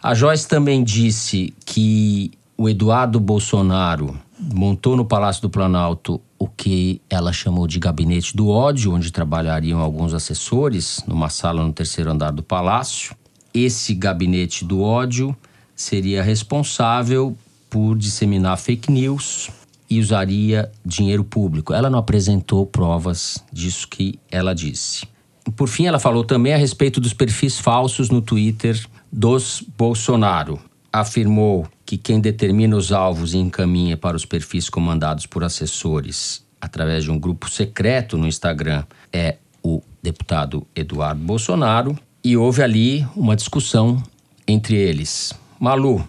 [0.02, 7.02] A Joyce também disse que o Eduardo Bolsonaro montou no Palácio do Planalto o que
[7.10, 12.32] ela chamou de gabinete do ódio, onde trabalhariam alguns assessores, numa sala no terceiro andar
[12.32, 13.16] do palácio.
[13.54, 15.36] Esse gabinete do ódio
[15.76, 17.36] seria responsável
[17.70, 19.50] por disseminar fake news
[19.90, 21.74] e usaria dinheiro público.
[21.74, 25.08] Ela não apresentou provas disso que ela disse.
[25.56, 28.80] Por fim, ela falou também a respeito dos perfis falsos no Twitter
[29.12, 30.60] dos Bolsonaro.
[30.92, 37.06] Afirmou que quem determina os alvos e encaminha para os perfis comandados por assessores através
[37.06, 41.98] de um grupo secreto no Instagram é o deputado Eduardo Bolsonaro.
[42.22, 44.04] E houve ali uma discussão
[44.46, 45.34] entre eles.
[45.58, 46.06] Malu,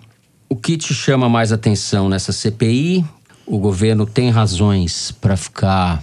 [0.49, 3.05] o que te chama mais atenção nessa CPI?
[3.47, 6.03] O governo tem razões para ficar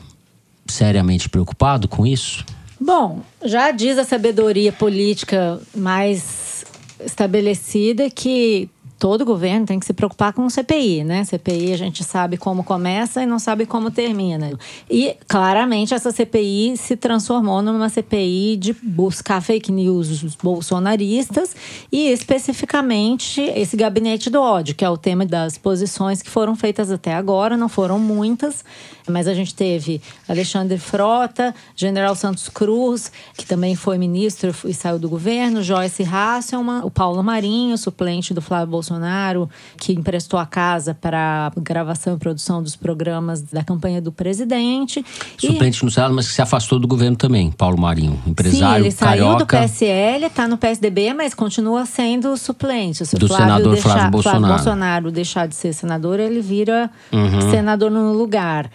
[0.68, 2.46] seriamente preocupado com isso?
[2.80, 6.64] Bom, já diz a sabedoria política mais
[7.04, 8.70] estabelecida que
[9.06, 11.24] todo governo tem que se preocupar com o CPI, né?
[11.24, 14.58] CPI a gente sabe como começa e não sabe como termina.
[14.90, 21.56] E claramente essa CPI se transformou numa CPI de buscar fake news bolsonaristas
[21.92, 26.90] e especificamente esse gabinete do ódio, que é o tema das posições que foram feitas
[26.90, 28.66] até agora, não foram muitas,
[29.08, 34.98] mas a gente teve Alexandre Frota, General Santos Cruz, que também foi ministro e saiu
[35.00, 40.94] do governo, Joyce Hasselman, o Paulo Marinho, suplente do Flávio Bolsonaro, que emprestou a casa
[40.94, 45.06] para gravação e produção dos programas da campanha do presidente.
[45.42, 48.86] E- Suplente no Senado, mas que se afastou do governo também, Paulo Marinho, Sim, empresário
[48.86, 49.58] ele saiu do carioca.
[49.68, 53.06] PSL, está no PSDB, mas continua sendo suplente.
[53.06, 54.48] Se o Do senador Flávio Bolsonaro.
[54.56, 57.52] Bolsonaro deixar de ser senador, ele vira Uhum.
[57.52, 58.70] senador no lugar.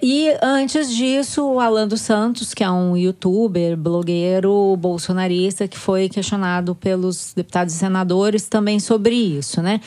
[0.00, 6.08] E antes disso, o Alan dos Santos, que é um youtuber, blogueiro bolsonarista, que foi
[6.08, 9.80] questionado pelos deputados e senadores também sobre isso, né?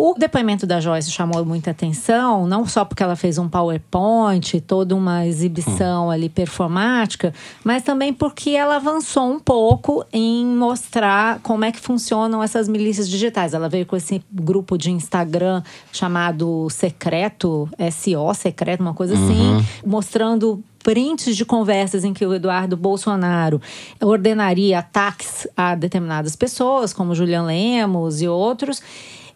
[0.00, 4.94] O depoimento da Joyce chamou muita atenção, não só porque ela fez um PowerPoint, toda
[4.94, 7.34] uma exibição ali performática,
[7.64, 13.08] mas também porque ela avançou um pouco em mostrar como é que funcionam essas milícias
[13.08, 13.54] digitais.
[13.54, 20.62] Ela veio com esse grupo de Instagram chamado Secreto, SO Secreto, uma coisa assim, mostrando
[20.84, 23.60] prints de conversas em que o Eduardo Bolsonaro
[24.00, 28.80] ordenaria ataques a determinadas pessoas, como Julian Lemos e outros.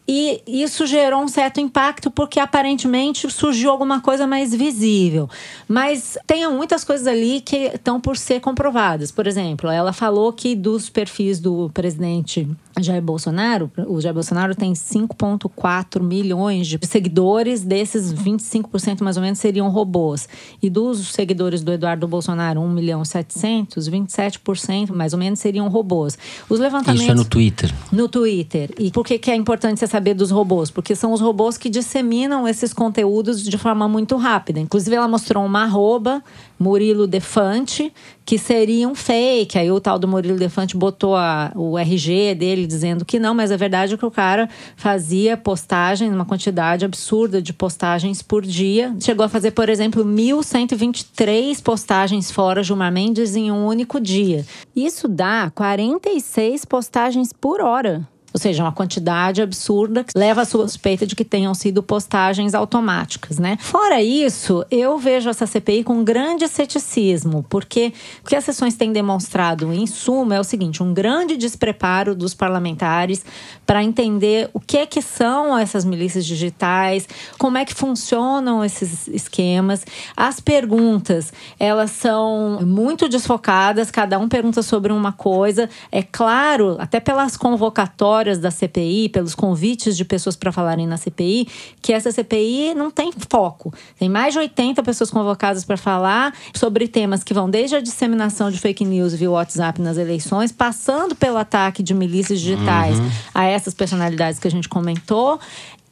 [0.07, 5.31] E isso gerou um certo impacto porque aparentemente surgiu alguma coisa mais visível.
[5.69, 9.13] Mas tem muitas coisas ali que estão por ser comprovadas.
[9.13, 12.49] Por exemplo, ela falou que dos perfis do presidente
[12.81, 19.39] Jair Bolsonaro, o Jair Bolsonaro tem 5,4 milhões de seguidores, desses 25% mais ou menos
[19.39, 20.29] seriam robôs.
[20.63, 26.19] E dos seguidores do Eduardo Bolsonaro, 1 milhão 700, 27% mais ou menos seriam robôs.
[26.49, 27.03] Os levantamentos.
[27.03, 27.75] Isso é no Twitter.
[27.91, 28.71] No Twitter.
[28.79, 30.71] E por que, que é importante você saber dos robôs?
[30.71, 34.61] Porque são os robôs que disseminam esses conteúdos de forma muito rápida.
[34.61, 36.23] Inclusive, ela mostrou uma arroba,
[36.63, 37.93] Murilo Defante,
[38.25, 39.59] que seria um fake.
[39.59, 43.51] Aí o tal do Murilo Defante botou a, o RG dele dizendo que não, mas
[43.51, 48.95] a verdade é que o cara fazia postagem, uma quantidade absurda de postagens por dia.
[49.01, 54.47] Chegou a fazer, por exemplo, 1.123 postagens fora Gilmar Mendes em um único dia.
[54.75, 58.12] Isso dá 46 postagens por hora.
[58.33, 63.39] Ou seja, uma quantidade absurda que leva a suspeita de que tenham sido postagens automáticas,
[63.39, 63.59] né?
[63.61, 67.93] Fora isso, eu vejo essa CPI com grande ceticismo, porque
[68.25, 72.33] o que as sessões têm demonstrado, em suma, é o seguinte: um grande despreparo dos
[72.33, 73.25] parlamentares
[73.67, 77.09] para entender o que é que são essas milícias digitais,
[77.39, 79.85] como é que funcionam esses esquemas.
[80.17, 85.69] As perguntas, elas são muito desfocadas, cada um pergunta sobre uma coisa.
[85.91, 91.49] É claro, até pelas convocatórias da CPI, pelos convites de pessoas para falarem na CPI,
[91.81, 93.73] que essa CPI não tem foco.
[93.99, 98.51] Tem mais de 80 pessoas convocadas para falar sobre temas que vão desde a disseminação
[98.51, 103.11] de fake news via WhatsApp nas eleições, passando pelo ataque de milícias digitais uhum.
[103.35, 105.39] a essas personalidades que a gente comentou,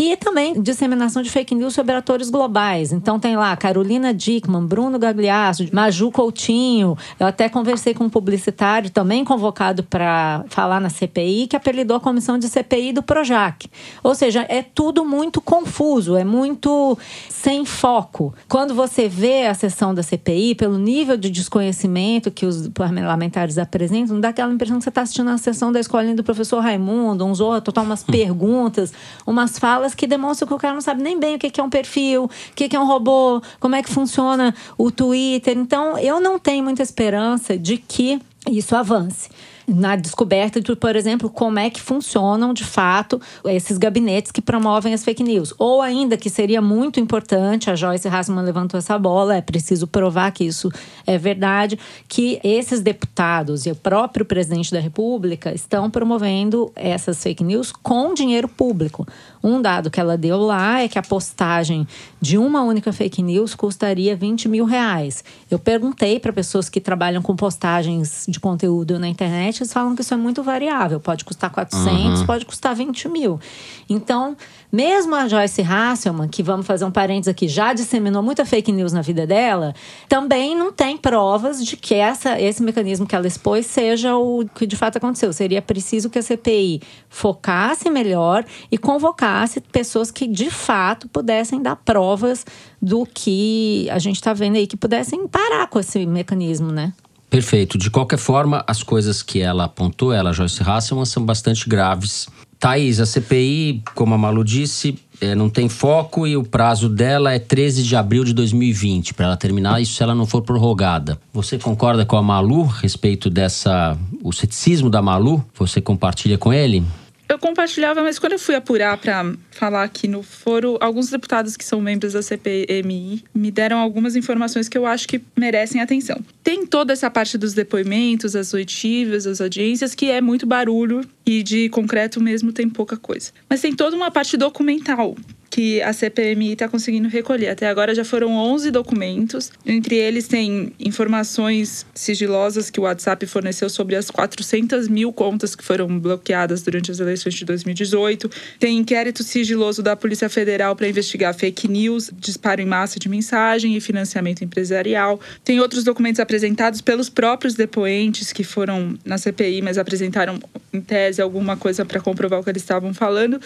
[0.01, 2.91] e também disseminação de fake news sobre atores globais.
[2.91, 6.97] Então tem lá Carolina Dickman, Bruno Gagliasso, Maju Coutinho.
[7.19, 12.01] Eu até conversei com um publicitário também convocado para falar na CPI, que apelidou a
[12.01, 13.69] comissão de CPI do Projac.
[14.03, 16.97] Ou seja, é tudo muito confuso, é muito
[17.29, 18.33] sem foco.
[18.49, 24.19] Quando você vê a sessão da CPI, pelo nível de desconhecimento que os parlamentares apresentam,
[24.19, 27.39] dá aquela impressão que você está assistindo a sessão da escolinha do professor Raimundo, uns
[27.39, 28.95] outros, umas perguntas,
[29.27, 31.71] umas falas que demonstram que o cara não sabe nem bem o que é um
[31.71, 35.57] perfil, o que é um robô, como é que funciona o Twitter.
[35.57, 39.29] Então, eu não tenho muita esperança de que isso avance
[39.71, 44.93] na descoberta de, por exemplo, como é que funcionam de fato esses gabinetes que promovem
[44.93, 45.55] as fake news.
[45.59, 50.33] Ou ainda que seria muito importante, a Joyce Hassman levantou essa bola, é preciso provar
[50.33, 50.71] que isso
[51.07, 51.79] é verdade,
[52.09, 58.13] que esses deputados e o próprio presidente da República estão promovendo essas fake news com
[58.13, 59.07] dinheiro público.
[59.43, 61.87] Um dado que ela deu lá é que a postagem
[62.21, 65.25] de uma única fake news custaria 20 mil reais.
[65.51, 70.03] Eu perguntei para pessoas que trabalham com postagens de conteúdo na internet eles falam que
[70.03, 71.01] isso é muito variável.
[71.01, 72.27] Pode custar 400, uhum.
[72.27, 73.41] pode custar 20 mil.
[73.89, 74.37] Então,
[74.73, 78.93] mesmo a Joyce Hasselman, que vamos fazer um parênteses aqui, já disseminou muita fake news
[78.93, 79.75] na vida dela,
[80.09, 84.67] também não tem provas de que essa, esse mecanismo que ela expôs seja o que
[84.67, 85.33] de fato aconteceu.
[85.33, 91.77] Seria preciso que a CPI focasse melhor e convocasse pessoas que de fato pudessem dar
[91.77, 92.45] provas
[92.81, 96.93] do que a gente está vendo aí, que pudessem parar com esse mecanismo, né?
[97.31, 97.79] Perfeito.
[97.79, 102.29] De qualquer forma, as coisas que ela apontou, ela, Joyce Hasselman, são bastante graves.
[102.61, 107.33] Thaís, a CPI, como a Malu disse, é, não tem foco e o prazo dela
[107.33, 111.19] é 13 de abril de 2020 para ela terminar, isso se ela não for prorrogada.
[111.33, 115.43] Você concorda com a Malu a respeito dessa o ceticismo da Malu?
[115.59, 116.85] Você compartilha com ele?
[117.31, 121.65] Eu compartilhava, mas quando eu fui apurar para falar aqui no foro, alguns deputados que
[121.65, 126.21] são membros da CPMI me deram algumas informações que eu acho que merecem atenção.
[126.43, 131.45] Tem toda essa parte dos depoimentos, as oitivas, as audiências, que é muito barulho e
[131.45, 133.31] de concreto mesmo tem pouca coisa.
[133.49, 135.15] Mas tem toda uma parte documental
[135.51, 137.49] que a CPMI está conseguindo recolher.
[137.49, 139.51] Até agora já foram 11 documentos.
[139.67, 145.65] Entre eles tem informações sigilosas que o WhatsApp forneceu sobre as 400 mil contas que
[145.65, 148.31] foram bloqueadas durante as eleições de 2018.
[148.61, 153.77] Tem inquérito sigiloso da Polícia Federal para investigar fake news, disparo em massa de mensagem
[153.77, 155.21] e financiamento empresarial.
[155.43, 160.39] Tem outros documentos apresentados pelos próprios depoentes que foram na CPI, mas apresentaram
[160.73, 163.41] em tese alguma coisa para comprovar o que eles estavam falando.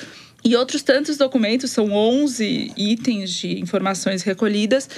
[0.45, 4.89] E outros tantos documentos, são 11 itens de informações recolhidas,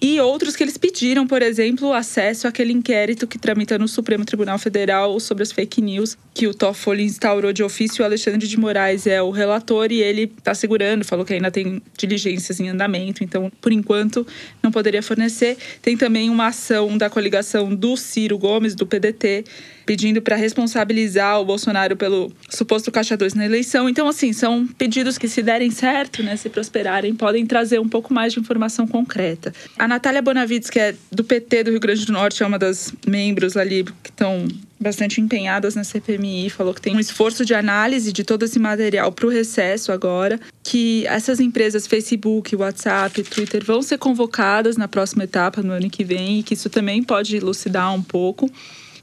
[0.00, 4.58] e outros que eles pediram, por exemplo, acesso àquele inquérito que tramita no Supremo Tribunal
[4.58, 8.02] Federal sobre as fake news que o Toffoli instaurou de ofício.
[8.02, 11.80] O Alexandre de Moraes é o relator e ele está segurando, falou que ainda tem
[11.96, 14.26] diligências em andamento, então, por enquanto,
[14.62, 15.56] não poderia fornecer.
[15.80, 19.44] Tem também uma ação da coligação do Ciro Gomes, do PDT,
[19.86, 23.88] pedindo para responsabilizar o Bolsonaro pelo suposto caixa 2 na eleição.
[23.88, 28.12] Então, assim, são pedidos que, se derem certo, né, se prosperarem, podem trazer um pouco
[28.12, 29.54] mais de informação concreta.
[29.78, 32.92] A Natália Bonavides, que é do PT do Rio Grande do Norte, é uma das
[33.06, 38.12] membros ali que estão bastante empenhadas na CPMI, falou que tem um esforço de análise
[38.12, 43.80] de todo esse material para o recesso agora, que essas empresas Facebook, WhatsApp, Twitter vão
[43.80, 47.94] ser convocadas na próxima etapa, no ano que vem, e que isso também pode elucidar
[47.94, 48.50] um pouco.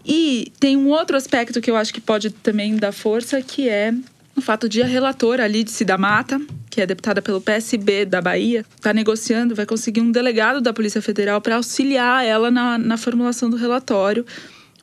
[0.05, 3.93] E tem um outro aspecto que eu acho que pode também dar força, que é
[4.35, 8.65] o fato de a relatora Lídice da Mata, que é deputada pelo PSB da Bahia,
[8.75, 13.49] está negociando, vai conseguir um delegado da Polícia Federal para auxiliar ela na, na formulação
[13.49, 14.25] do relatório,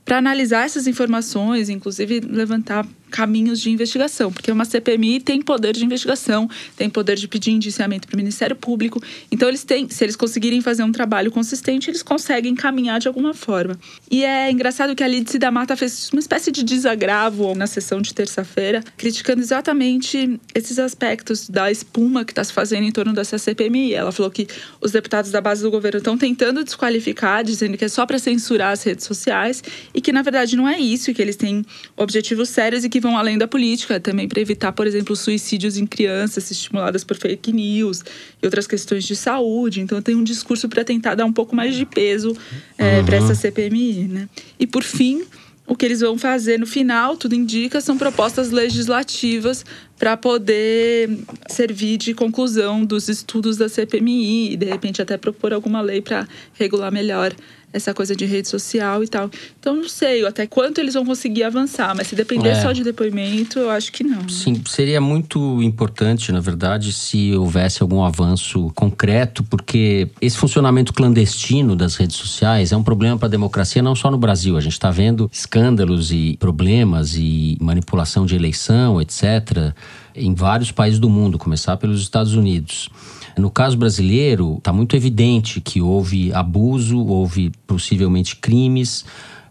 [0.04, 5.84] para analisar essas informações, inclusive levantar caminhos de investigação, porque uma CPMI tem poder de
[5.84, 9.02] investigação, tem poder de pedir indiciamento para o Ministério Público.
[9.30, 13.34] Então eles têm, se eles conseguirem fazer um trabalho consistente, eles conseguem caminhar de alguma
[13.34, 13.78] forma.
[14.10, 18.00] E é engraçado que a Lídice da Mata fez uma espécie de desagravo na sessão
[18.00, 23.38] de terça-feira, criticando exatamente esses aspectos da espuma que está se fazendo em torno dessa
[23.38, 23.94] CPMI.
[23.94, 24.46] Ela falou que
[24.80, 28.72] os deputados da base do governo estão tentando desqualificar, dizendo que é só para censurar
[28.72, 31.64] as redes sociais e que na verdade não é isso, que eles têm
[31.96, 35.86] objetivos sérios e que vão além da política, também para evitar, por exemplo, suicídios em
[35.86, 38.04] crianças estimuladas por fake news
[38.40, 39.80] e outras questões de saúde.
[39.80, 42.36] Então, tem um discurso para tentar dar um pouco mais de peso
[42.78, 43.04] é, uhum.
[43.06, 44.08] para essa CPMI.
[44.08, 44.28] Né?
[44.58, 45.24] E, por fim,
[45.70, 49.64] o que eles vão fazer no final, tudo indica, são propostas legislativas
[49.96, 51.08] para poder
[51.48, 56.26] servir de conclusão dos estudos da CPMI e, de repente, até propor alguma lei para
[56.54, 57.32] regular melhor
[57.72, 59.30] essa coisa de rede social e tal.
[59.58, 62.62] Então não sei até quanto eles vão conseguir avançar, mas se depender é.
[62.62, 64.28] só de depoimento, eu acho que não.
[64.28, 71.76] Sim, seria muito importante, na verdade, se houvesse algum avanço concreto, porque esse funcionamento clandestino
[71.76, 74.56] das redes sociais é um problema para a democracia não só no Brasil.
[74.56, 79.72] A gente está vendo escândalos e problemas e manipulação de eleição, etc.,
[80.14, 82.90] em vários países do mundo, começar pelos Estados Unidos.
[83.36, 89.04] No caso brasileiro, está muito evidente que houve abuso, houve possivelmente crimes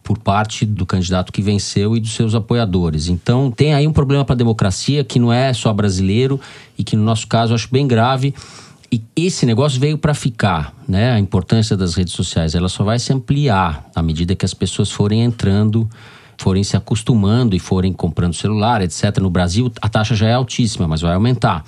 [0.03, 3.09] por parte do candidato que venceu e dos seus apoiadores.
[3.09, 6.39] Então, tem aí um problema para a democracia que não é só brasileiro
[6.77, 8.33] e que, no nosso caso, acho bem grave.
[8.91, 11.11] E esse negócio veio para ficar, né?
[11.11, 14.89] A importância das redes sociais, ela só vai se ampliar à medida que as pessoas
[14.89, 15.87] forem entrando,
[16.39, 19.19] forem se acostumando e forem comprando celular, etc.
[19.19, 21.63] No Brasil, a taxa já é altíssima, mas vai aumentar.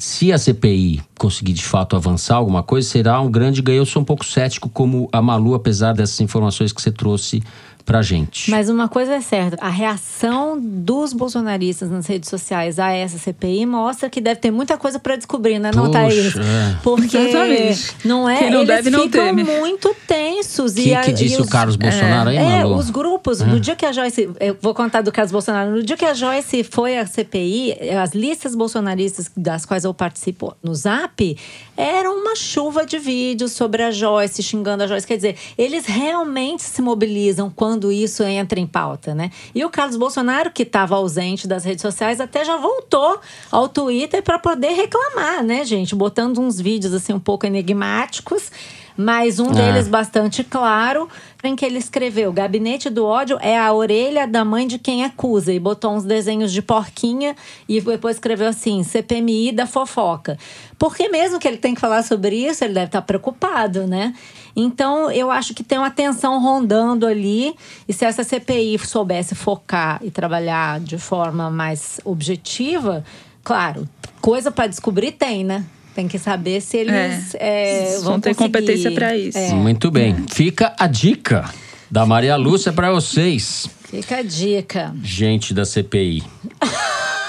[0.00, 3.80] Se a CPI conseguir de fato avançar alguma coisa, será um grande ganho.
[3.82, 7.42] Eu sou um pouco cético, como a Malu, apesar dessas informações que você trouxe
[7.90, 8.48] pra gente.
[8.48, 13.66] Mas uma coisa é certa: a reação dos bolsonaristas nas redes sociais a essa CPI
[13.66, 16.36] mostra que deve ter muita coisa para descobrir, né, não, Thaís?
[16.36, 16.76] É.
[16.84, 17.96] Porque Exatamente.
[18.04, 18.38] não é.
[18.38, 19.42] Quem não eles deve, não ficam teme.
[19.42, 20.72] muito tensos.
[20.72, 22.74] O que, que disse o Carlos Bolsonaro, é, hein, Malu?
[22.74, 23.44] É, os grupos, é.
[23.44, 24.30] no dia que a Joyce.
[24.38, 25.72] Eu vou contar do Carlos Bolsonaro.
[25.72, 30.54] No dia que a Joyce foi à CPI, as listas bolsonaristas das quais eu participo
[30.62, 31.36] no Zap,
[31.76, 35.06] era uma chuva de vídeos sobre a Joyce, xingando a Joyce.
[35.06, 39.30] Quer dizer, eles realmente se mobilizam quando quando isso entra em pauta, né?
[39.54, 43.18] E o Carlos Bolsonaro, que estava ausente das redes sociais, até já voltou
[43.50, 45.94] ao Twitter para poder reclamar, né, gente?
[45.94, 48.50] Botando uns vídeos assim um pouco enigmáticos
[48.96, 49.88] mas um deles é.
[49.88, 51.08] bastante claro,
[51.42, 55.54] em que ele escreveu: Gabinete do ódio é a orelha da mãe de quem acusa.
[55.54, 57.34] E botou uns desenhos de porquinha
[57.66, 60.36] e depois escreveu assim: CPMI da fofoca.
[60.78, 64.14] Porque mesmo que ele tem que falar sobre isso, ele deve estar preocupado, né?
[64.54, 67.54] Então, eu acho que tem uma tensão rondando ali.
[67.88, 73.04] E se essa CPI soubesse focar e trabalhar de forma mais objetiva,
[73.42, 73.88] claro,
[74.20, 75.64] coisa para descobrir tem, né?
[75.94, 77.94] Tem que saber se eles é.
[77.96, 78.52] É, vão, ter conseguir.
[78.52, 79.36] competência para isso.
[79.36, 79.52] É.
[79.52, 80.24] Muito bem.
[80.28, 81.50] Fica a dica
[81.90, 83.68] da Maria Lúcia para vocês.
[83.84, 84.94] Fica a dica.
[85.02, 86.22] Gente da CPI.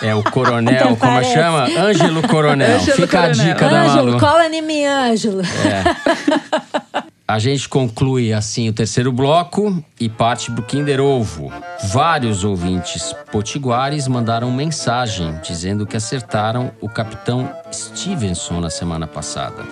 [0.02, 1.68] É o coronel, como chama?
[1.78, 2.76] Ângelo Coronel.
[2.78, 3.30] Ângelo Fica coronel.
[3.30, 4.20] a dica Ângelo, da Malu.
[4.20, 5.42] cola em mim, Ângelo.
[5.42, 7.02] É.
[7.32, 11.50] A gente conclui assim o terceiro bloco e parte pro Kinder Ovo.
[11.86, 19.64] Vários ouvintes potiguares mandaram mensagem dizendo que acertaram o capitão Stevenson na semana passada.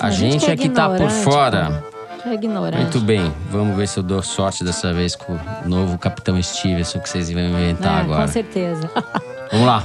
[0.00, 1.84] A, a gente, gente é que tá por fora.
[2.24, 2.82] É ignorante.
[2.82, 7.00] Muito bem, vamos ver se eu dou sorte dessa vez com o novo capitão Stevenson
[7.00, 8.26] que vocês vão inventar é, agora.
[8.26, 8.88] Com certeza.
[9.50, 9.84] vamos lá.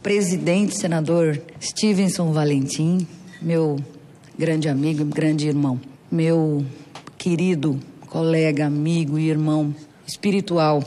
[0.00, 3.04] presidente, senador Stevenson Valentim,
[3.40, 3.80] meu
[4.38, 5.80] grande amigo e grande irmão,
[6.10, 6.64] meu
[7.18, 7.78] querido
[8.08, 9.74] colega, amigo e irmão
[10.06, 10.82] espiritual,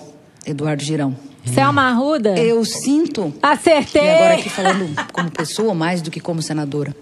[0.46, 1.16] Eduardo Girão.
[1.46, 2.38] Selma Arruda?
[2.38, 3.34] Eu sinto.
[3.42, 4.02] Acertei!
[4.02, 6.96] E agora aqui falando como pessoa mais do que como senadora.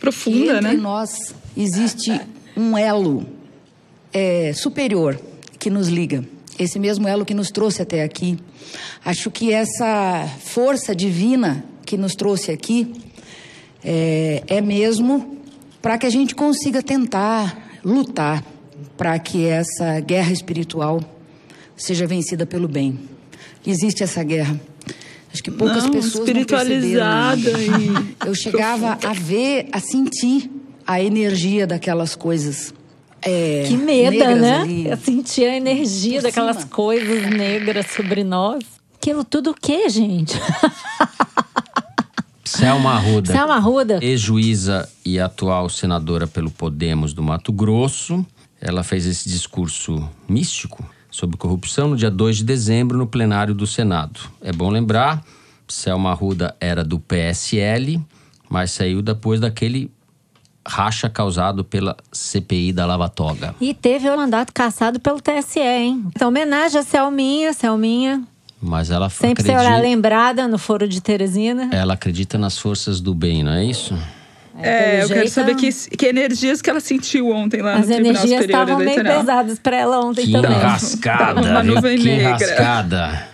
[0.00, 0.74] Profunda, que entre né?
[0.74, 2.20] nós existe
[2.56, 3.26] um elo
[4.12, 5.18] é, superior
[5.58, 6.24] que nos liga.
[6.58, 8.38] Esse mesmo elo que nos trouxe até aqui.
[9.04, 12.92] Acho que essa força divina que nos trouxe aqui
[13.84, 15.35] é, é mesmo
[15.86, 18.42] para que a gente consiga tentar lutar
[18.96, 21.00] para que essa guerra espiritual
[21.76, 22.98] seja vencida pelo bem.
[23.64, 24.60] Existe essa guerra.
[25.32, 30.50] Acho que poucas Não, pessoas não espiritualizada e Eu chegava a ver, a sentir
[30.84, 32.74] a energia daquelas coisas.
[33.22, 34.56] é, Que medo, negras né?
[34.62, 34.88] ali.
[34.88, 36.68] Eu senti a energia Por daquelas cima.
[36.68, 38.64] coisas negras sobre nós.
[38.96, 40.34] Aquilo tudo o quê, gente?
[42.46, 43.32] Selma Arruda.
[43.32, 43.98] Selma Arruda.
[44.02, 48.24] Ex-juíza e atual senadora pelo Podemos do Mato Grosso.
[48.60, 53.66] Ela fez esse discurso místico sobre corrupção no dia 2 de dezembro no plenário do
[53.66, 54.20] Senado.
[54.40, 55.22] É bom lembrar,
[55.66, 58.00] Selma Arruda era do PSL,
[58.48, 59.90] mas saiu depois daquele
[60.66, 63.54] racha causado pela CPI da Lava Toga.
[63.60, 66.04] E teve o mandato cassado pelo TSE, hein?
[66.08, 68.22] Então, homenagem a Selminha, Selminha.
[68.66, 71.68] Mas ela Sempre acredita, será lembrada no Foro de Teresina.
[71.72, 73.96] ela acredita nas forças do bem, não é isso?
[74.58, 77.80] É, pelo eu quero jeito, saber que, que energias que ela sentiu ontem lá As
[77.88, 80.50] no Tribunal energias estavam meio pesadas pra ela ontem Que também.
[80.50, 82.28] enrascada, Uma nuvem Que negra.
[82.30, 83.28] enrascada.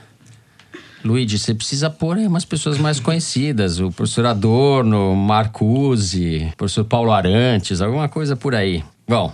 [1.04, 3.80] Luigi, você precisa pôr aí umas pessoas mais conhecidas.
[3.80, 8.84] O professor Adorno, Marcuse, o professor Paulo Arantes, alguma coisa por aí.
[9.08, 9.32] Bom,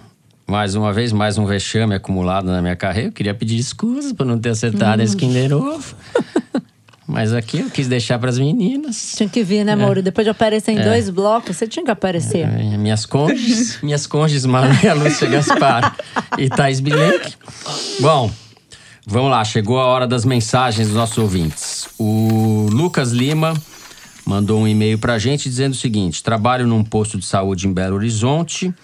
[0.49, 3.09] mais uma vez, mais um vexame acumulado na minha carreira.
[3.11, 5.95] Eu queria pedir desculpas por não ter acertado esse Kinder Ovo.
[7.07, 9.13] Mas aqui eu quis deixar para as meninas.
[9.17, 10.03] Tinha que vir, né, Mauro?
[10.03, 12.47] Depois de aparecer em dois blocos, você tinha que aparecer.
[12.47, 15.97] É, Minhas cônjuges, minhas cônjuges Maria Lúcia Gaspar
[16.39, 17.35] e Thais Bilenque.
[18.01, 18.31] Bom,
[19.07, 21.89] vamos lá, chegou a hora das mensagens dos nossos ouvintes.
[21.99, 23.55] O Lucas Lima
[24.25, 27.97] mandou um e-mail pra gente dizendo o seguinte: trabalho num posto de saúde em Belo
[27.97, 28.75] Horizonte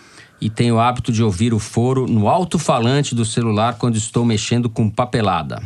[0.44, 4.68] e tenho o hábito de ouvir o foro no alto-falante do celular quando estou mexendo
[4.68, 5.62] com papelada.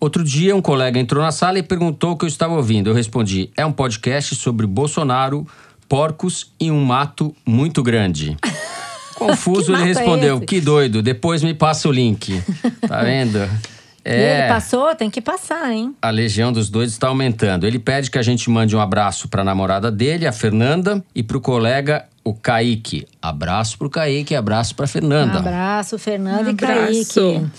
[0.00, 2.90] Outro dia, um colega entrou na sala e perguntou o que eu estava ouvindo.
[2.90, 5.46] Eu respondi: é um podcast sobre Bolsonaro,
[5.88, 8.36] porcos e um mato muito grande.
[9.14, 10.46] Confuso, ele é respondeu: esse?
[10.46, 12.42] que doido, depois me passa o link.
[12.88, 13.38] Tá vendo?
[14.02, 14.94] E ele É, passou?
[14.94, 15.94] Tem que passar, hein?
[16.00, 17.66] a legião dos doidos está aumentando.
[17.66, 21.22] Ele pede que a gente mande um abraço para a namorada dele, a Fernanda, e
[21.22, 23.06] para o colega, o Kaique.
[23.20, 25.38] Abraço pro Kaique, abraço para Fernanda.
[25.38, 27.18] Abraço, Fernando Um e Kaique.
[27.20, 27.50] abraço.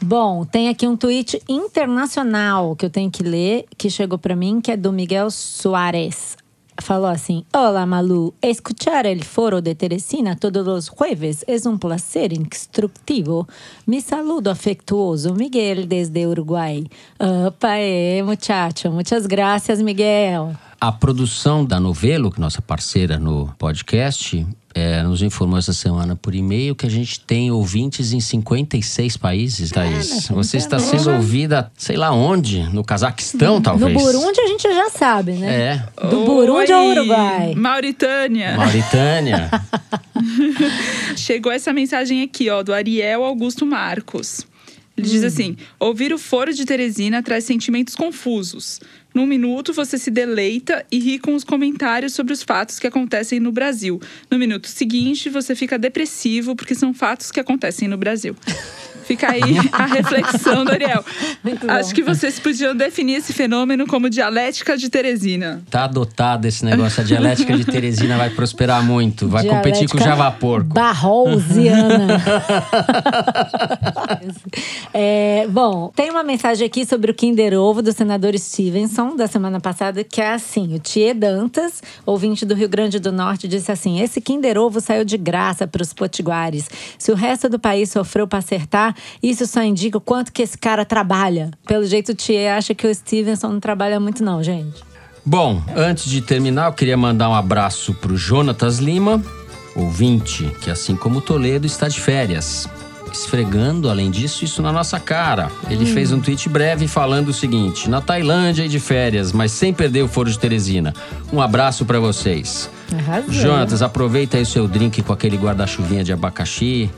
[0.00, 4.60] Bom, tem aqui um tweet internacional que eu tenho que ler, que chegou pra mim,
[4.60, 6.36] que é do Miguel Soares.
[6.80, 8.32] Falou assim: Olá, Malu.
[8.40, 13.48] Escuchar el foro de Teresina todos os jueves es un placer instructivo.
[13.84, 16.86] Mi saludo afectuoso, Miguel, desde Uruguai.
[17.18, 18.92] Opa, é, muchacho.
[18.92, 20.52] Muchas gracias, Miguel.
[20.80, 26.14] A produção da Novelo, que é nossa parceira no podcast, é, nos informou essa semana
[26.14, 30.28] por e-mail que a gente tem ouvintes em 56 países, Thaís.
[30.28, 33.92] Você está sendo ouvida, sei lá onde, no Cazaquistão, talvez.
[33.92, 35.82] No Burundi a gente já sabe, né?
[35.96, 37.54] É, Do Burundi ao Oi, Uruguai.
[37.56, 38.56] Mauritânia.
[38.56, 39.50] Mauritânia.
[41.16, 44.46] Chegou essa mensagem aqui, ó, do Ariel Augusto Marcos.
[44.96, 48.80] Ele diz assim: ouvir o foro de Teresina traz sentimentos confusos.
[49.18, 53.40] Num minuto você se deleita e ri com os comentários sobre os fatos que acontecem
[53.40, 54.00] no Brasil.
[54.30, 58.36] No minuto seguinte, você fica depressivo porque são fatos que acontecem no Brasil.
[59.08, 61.02] Fica aí a reflexão do Ariel.
[61.42, 61.72] Muito bom.
[61.72, 65.62] Acho que vocês podiam definir esse fenômeno como dialética de Teresina.
[65.70, 67.00] Tá adotado esse negócio.
[67.00, 69.26] A dialética de Teresina vai prosperar muito.
[69.26, 70.74] Vai competir com o Dialética Java Porco.
[70.74, 72.18] Barrolsiana.
[74.92, 79.60] É, bom, tem uma mensagem aqui sobre o Kinder Ovo do senador Stevenson, da semana
[79.60, 84.00] passada, que é assim: o Thier Dantas, ouvinte do Rio Grande do Norte, disse assim:
[84.00, 86.68] esse Kinder Ovo saiu de graça para os potiguares.
[86.98, 90.56] Se o resto do país sofreu para acertar, isso só indica o quanto que esse
[90.56, 91.50] cara trabalha.
[91.66, 94.82] Pelo jeito, o Thier acha que o Stevenson não trabalha muito, não, gente.
[95.24, 99.22] Bom, antes de terminar, eu queria mandar um abraço pro Jonatas Lima,
[99.76, 102.68] ouvinte, que assim como Toledo está de férias.
[103.12, 105.50] Esfregando, além disso, isso na nossa cara.
[105.68, 109.72] Ele fez um tweet breve falando o seguinte: na Tailândia e de férias, mas sem
[109.72, 110.94] perder o foro de Teresina.
[111.32, 112.70] Um abraço pra vocês.
[112.92, 113.32] Arrasou.
[113.32, 116.90] Jonatas, aproveita aí o seu drink com aquele guarda-chuvinha de abacaxi.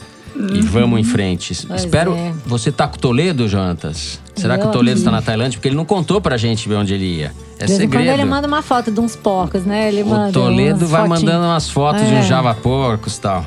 [0.54, 1.66] E vamos em frente.
[1.66, 2.14] Pois Espero.
[2.14, 2.32] é.
[2.46, 4.20] Você tá com o Toledo, Jonatas?
[4.34, 5.58] Será que Eu o Toledo está na Tailândia?
[5.58, 7.32] Porque ele não contou pra gente ver onde ele ia.
[7.58, 8.14] É De vez em quando segredo.
[8.20, 9.88] ele manda uma foto de uns porcos, né?
[9.88, 11.22] Ele O Toledo vai fotinhas.
[11.22, 12.18] mandando umas fotos de É.
[12.20, 13.46] uns javaporcos e tal.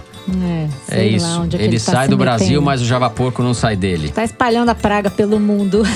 [0.90, 1.26] É, É isso.
[1.40, 2.62] Lá é que ele, tá sai do Brasil, metendo.
[2.62, 4.08] mas o javaporco não sai dele.
[4.10, 5.84] Tá espalhando a praga pelo mundo.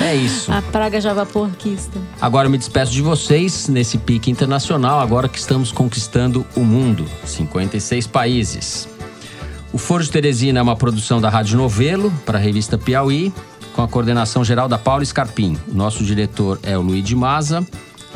[0.00, 0.50] É isso.
[0.52, 1.98] a praga javaporquista.
[2.20, 7.04] Agora eu me despeço de vocês nesse pique internacional, agora que estamos conquistando o mundo
[7.24, 8.88] 56 países.
[9.70, 13.32] O Foro de Teresina é uma produção da Rádio Novelo para a revista Piauí,
[13.74, 15.58] com a coordenação geral da Paula Scarpim.
[15.68, 17.66] Nosso diretor é o Luiz de Maza.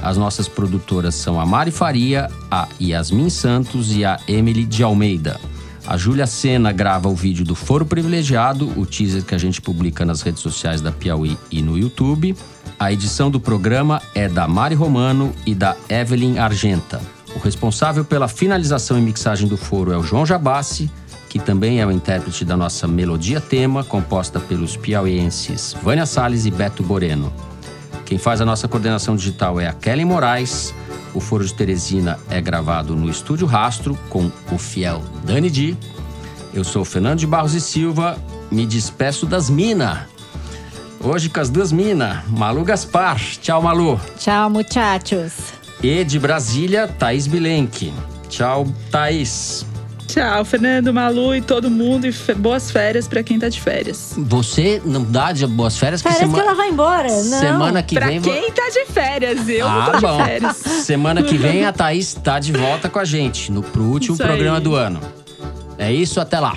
[0.00, 5.38] As nossas produtoras são a Mari Faria, a Yasmin Santos e a Emily de Almeida.
[5.86, 10.06] A Júlia Sena grava o vídeo do Foro Privilegiado, o teaser que a gente publica
[10.06, 12.34] nas redes sociais da Piauí e no YouTube.
[12.78, 17.00] A edição do programa é da Mari Romano e da Evelyn Argenta.
[17.36, 20.90] O responsável pela finalização e mixagem do foro é o João Jabassi,
[21.32, 26.50] que também é o intérprete da nossa melodia tema, composta pelos piauienses Vânia Salles e
[26.50, 27.32] Beto Boreno.
[28.04, 30.74] Quem faz a nossa coordenação digital é a Kelly Moraes.
[31.14, 35.74] O Foro de Teresina é gravado no Estúdio Rastro com o fiel Dani Di.
[36.52, 38.18] Eu sou o Fernando de Barros e Silva,
[38.50, 40.06] me despeço das Mina.
[41.00, 43.18] Hoje com as duas Mina, Malu Gaspar.
[43.40, 43.98] Tchau, Malu.
[44.18, 45.32] Tchau, muchachos.
[45.82, 47.90] E de Brasília, Thaís Bilenque.
[48.28, 49.71] Tchau, Thaís.
[50.12, 52.06] Tchau, Fernando, Malu e todo mundo.
[52.06, 54.14] E boas férias pra quem tá de férias.
[54.18, 56.02] Você não dá de boas férias?
[56.02, 57.08] Parece que ela vai embora.
[57.08, 57.40] Não.
[57.40, 58.20] Semana que pra vem...
[58.20, 60.24] quem tá de férias, eu não Ah, tô de bom.
[60.24, 60.56] férias.
[60.84, 64.22] Semana que vem a Thaís tá de volta com a gente no, pro último Isso
[64.22, 64.28] aí.
[64.28, 65.00] programa do ano.
[65.78, 66.56] É isso, até lá.